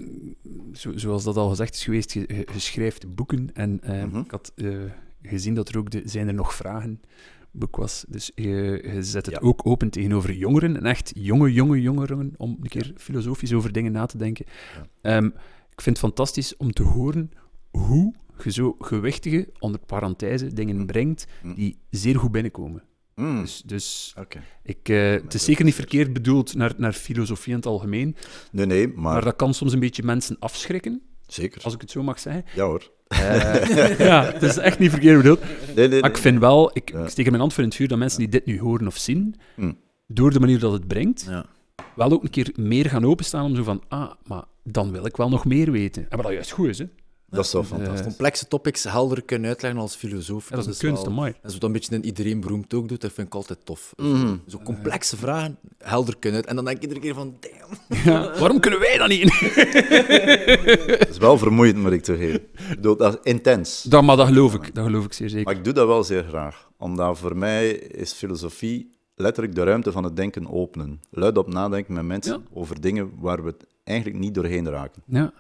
[0.74, 3.50] zo, zoals dat al gezegd is geweest, je, schrijft boeken.
[3.54, 4.20] En ehm, Mhm.
[4.20, 4.68] ik had eh,
[5.22, 7.02] gezien dat er ook de Zijn er nog vragen
[7.52, 8.06] boek was.
[8.08, 9.41] Dus je, je zet het Ja.
[9.48, 10.76] ook open tegenover jongeren.
[10.78, 12.34] En echt jonge, jonge jongeren.
[12.38, 14.46] Om een keer filosofisch over dingen na te denken.
[15.02, 15.26] Ehm,
[15.72, 17.32] ik vind het fantastisch om te horen
[17.72, 18.14] hoe
[18.44, 20.86] je zo gewichtige, onder parenthese, dingen Mhm.
[20.86, 21.54] brengt Mhm.
[21.56, 22.84] die zeer goed binnenkomen.
[23.16, 24.16] Mm, Dus, dus
[24.64, 28.16] ik, eh, het is zeker niet verkeerd bedoeld naar, naar filosofie in het algemeen,
[28.52, 31.64] Nee, nee, maar, maar dat kan soms een beetje mensen afschrikken, zeker.
[31.64, 32.44] als ik het zo mag zeggen.
[32.56, 32.92] Ja hoor.
[33.08, 35.40] Eh, ja, het is echt niet verkeerd bedoeld.
[35.76, 37.04] Nee, nee, Maar ik vind wel, ik, Ja.
[37.04, 38.98] ik steek mijn hand voor in het vuur, dat mensen die dit nu horen of
[38.98, 39.78] zien, Mm.
[40.08, 41.46] door de manier dat het brengt, Ja.
[41.96, 45.16] wel ook een keer meer gaan openstaan om zo van, ah, maar dan wil ik
[45.18, 46.02] wel nog meer weten.
[46.10, 46.86] En wat dat juist goed is, hè.
[47.30, 48.02] Dat is wel fantastisch.
[48.06, 50.50] Complexe topics helder kunnen uitleggen als filosoof.
[50.50, 51.34] Ja, dat is een kunst, mooi.
[51.42, 53.94] En zo dat een beetje in iedereen beroemd ook doet, dat vind ik altijd tof.
[53.98, 54.36] Mhm.
[54.48, 56.50] Zo complexe vragen helder kunnen uit.
[56.50, 58.04] En dan denk ik iedere keer van, damn.
[58.04, 59.40] Ja, waarom kunnen wij dat niet?
[61.00, 62.42] Het is wel vermoeiend, moet ik toegeven.
[62.80, 63.82] Dat is intens.
[63.84, 65.46] dat, maar dat geloof ik, dat geloof ik zeer zeker.
[65.46, 66.70] Maar ik doe dat wel zeer graag.
[66.78, 71.02] Omdat voor mij is filosofie letterlijk de ruimte van het denken openen.
[71.12, 72.60] Luid op nadenken met mensen Ja.
[72.60, 75.02] over dingen waar we het eigenlijk niet doorheen raken.
[75.06, 75.34] Ja.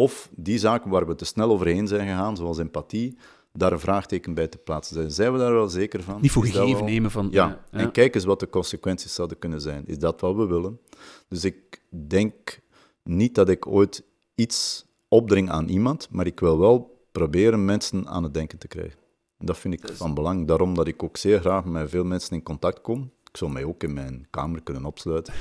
[0.00, 3.16] Of die zaken waar we te snel overheen zijn gegaan, zoals empathie,
[3.52, 4.94] daar een vraagteken bij te plaatsen.
[4.94, 6.20] Zijn, zijn we daar wel zeker van?
[6.20, 7.28] Niet voor gegeven wel- nemen van...
[7.30, 7.78] Ja, ja.
[7.78, 9.86] en kijk eens wat de consequenties zouden kunnen zijn.
[9.86, 10.78] Is dat wat we willen?
[11.28, 12.60] Dus ik denk
[13.02, 14.02] niet dat ik ooit
[14.34, 18.98] iets opdring aan iemand, maar ik wil wel proberen mensen aan het denken te krijgen.
[19.38, 20.46] En dat vind ik van belang.
[20.46, 23.10] Daarom dat ik ook zeer graag met veel mensen in contact kom.
[23.30, 25.34] Ik zou mij ook in mijn kamer kunnen opsluiten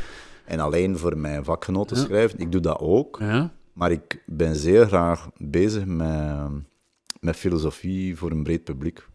[0.45, 2.03] en alleen voor mijn vakgenoten Ja.
[2.03, 2.39] schrijven.
[2.39, 3.17] Ik doe dat ook.
[3.19, 3.51] Ja.
[3.79, 6.49] Maar ik ben zeer graag bezig met,
[7.19, 9.07] met filosofie voor een breed publiek.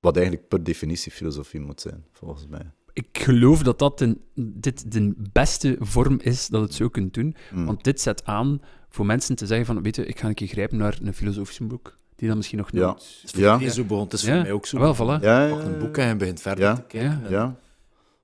[0.00, 2.70] Wat eigenlijk per definitie filosofie moet zijn, volgens mij.
[2.92, 7.36] Ik geloof dat dat een, dit de beste vorm is dat het zo kunt doen.
[7.52, 7.66] Mm.
[7.66, 10.48] Want dit zet aan voor mensen te zeggen van, weet je, ik ga een keer
[10.48, 12.86] grijpen naar een filosofisch boek, die dan misschien nog Ja.
[12.86, 12.96] nooit...
[12.96, 13.52] Het is voor Ja.
[13.52, 14.04] iedereen zo begon.
[14.04, 14.32] Het is Ja.
[14.34, 14.78] voor mij ook zo.
[14.78, 15.22] Wel, voilà.
[15.22, 16.74] Ja, Je ja, pakt een ja, boek en je begint verder Ja.
[16.74, 17.22] te kijken.
[17.24, 17.56] En- Ja.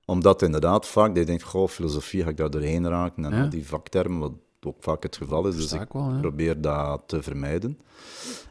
[0.05, 3.25] Omdat inderdaad vaak, je denkt, goh, filosofie ga ik daar doorheen raken.
[3.25, 3.41] En Ja.
[3.43, 4.33] al die vaktermen, wat
[4.65, 5.55] ook vaak het geval is.
[5.55, 7.79] Dus ik wel, probeer dat te vermijden.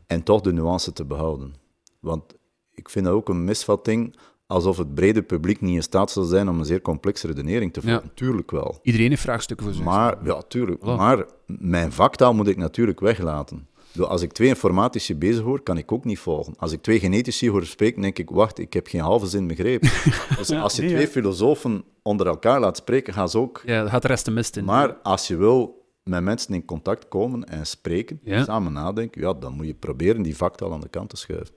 [0.06, 1.54] En toch de nuance te behouden.
[2.00, 2.34] Want
[2.74, 6.48] ik vind dat ook een misvatting, alsof het brede publiek niet in staat zou zijn
[6.48, 8.02] om een zeer complexe redenering te voeren.
[8.04, 8.10] Ja.
[8.14, 8.78] Tuurlijk wel.
[8.82, 9.84] Iedereen heeft vraagstukken voor zich.
[9.84, 10.80] Maar, ja, tuurlijk.
[10.80, 10.96] Voilà.
[10.96, 13.68] Maar mijn vaktaal moet ik natuurlijk weglaten.
[13.98, 16.54] Als ik twee informatici bezig hoor, kan ik ook niet volgen.
[16.56, 19.90] Als ik twee genetici hoor spreken, denk ik, wacht, ik heb geen halve zin begrepen.
[20.38, 21.10] Dus als je nee, twee ja.
[21.10, 23.62] filosofen onder elkaar laat spreken, gaan ze ook...
[23.64, 24.64] Ja, daar gaat de rest de mist in.
[24.64, 25.79] Maar als je wil
[26.10, 28.44] met mensen in contact komen en spreken, Ja.
[28.44, 31.54] samen nadenken, ja, dan moet je proberen die vaktaal aan de kant te schuiven.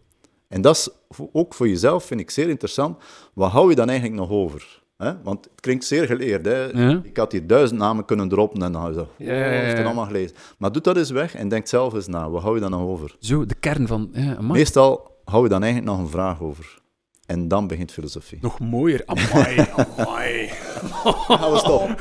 [0.47, 0.89] En dat is
[1.31, 2.97] ook voor jezelf, vind ik zeer interessant.
[3.33, 4.81] Wat hou je dan eigenlijk nog over?
[4.97, 5.21] Hè?
[5.23, 6.45] Want het klinkt zeer geleerd.
[6.45, 6.63] Hè?
[6.63, 7.01] Ja.
[7.03, 9.49] Ik had hier duizend namen kunnen droppen en dan had je zo, Ja, ja, ja,
[9.49, 9.83] heeft het ja.
[9.85, 10.35] allemaal gelezen.
[10.57, 12.29] Maar doe dat eens weg en denk zelf eens na.
[12.29, 13.15] Wat hou je dan nog over?
[13.19, 14.09] Zo, de kern van...
[14.13, 14.41] Ja.
[14.41, 16.81] Meestal hou je dan eigenlijk nog een vraag over.
[17.25, 18.37] En dan begint filosofie.
[18.41, 19.01] Nog mooier.
[19.05, 19.65] Amai,
[19.97, 20.47] amai.
[21.27, 21.95] Gaan we stoppen.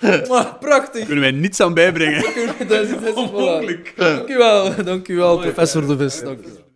[0.28, 1.04] Ah, prachtig.
[1.04, 2.22] Kunnen wij niets aan bijbrengen.
[2.68, 3.94] Dat is, dat is, voilà.
[3.96, 6.20] Dank u wel, dank u wel, professor De Vis.
[6.20, 6.69] Dank u wel.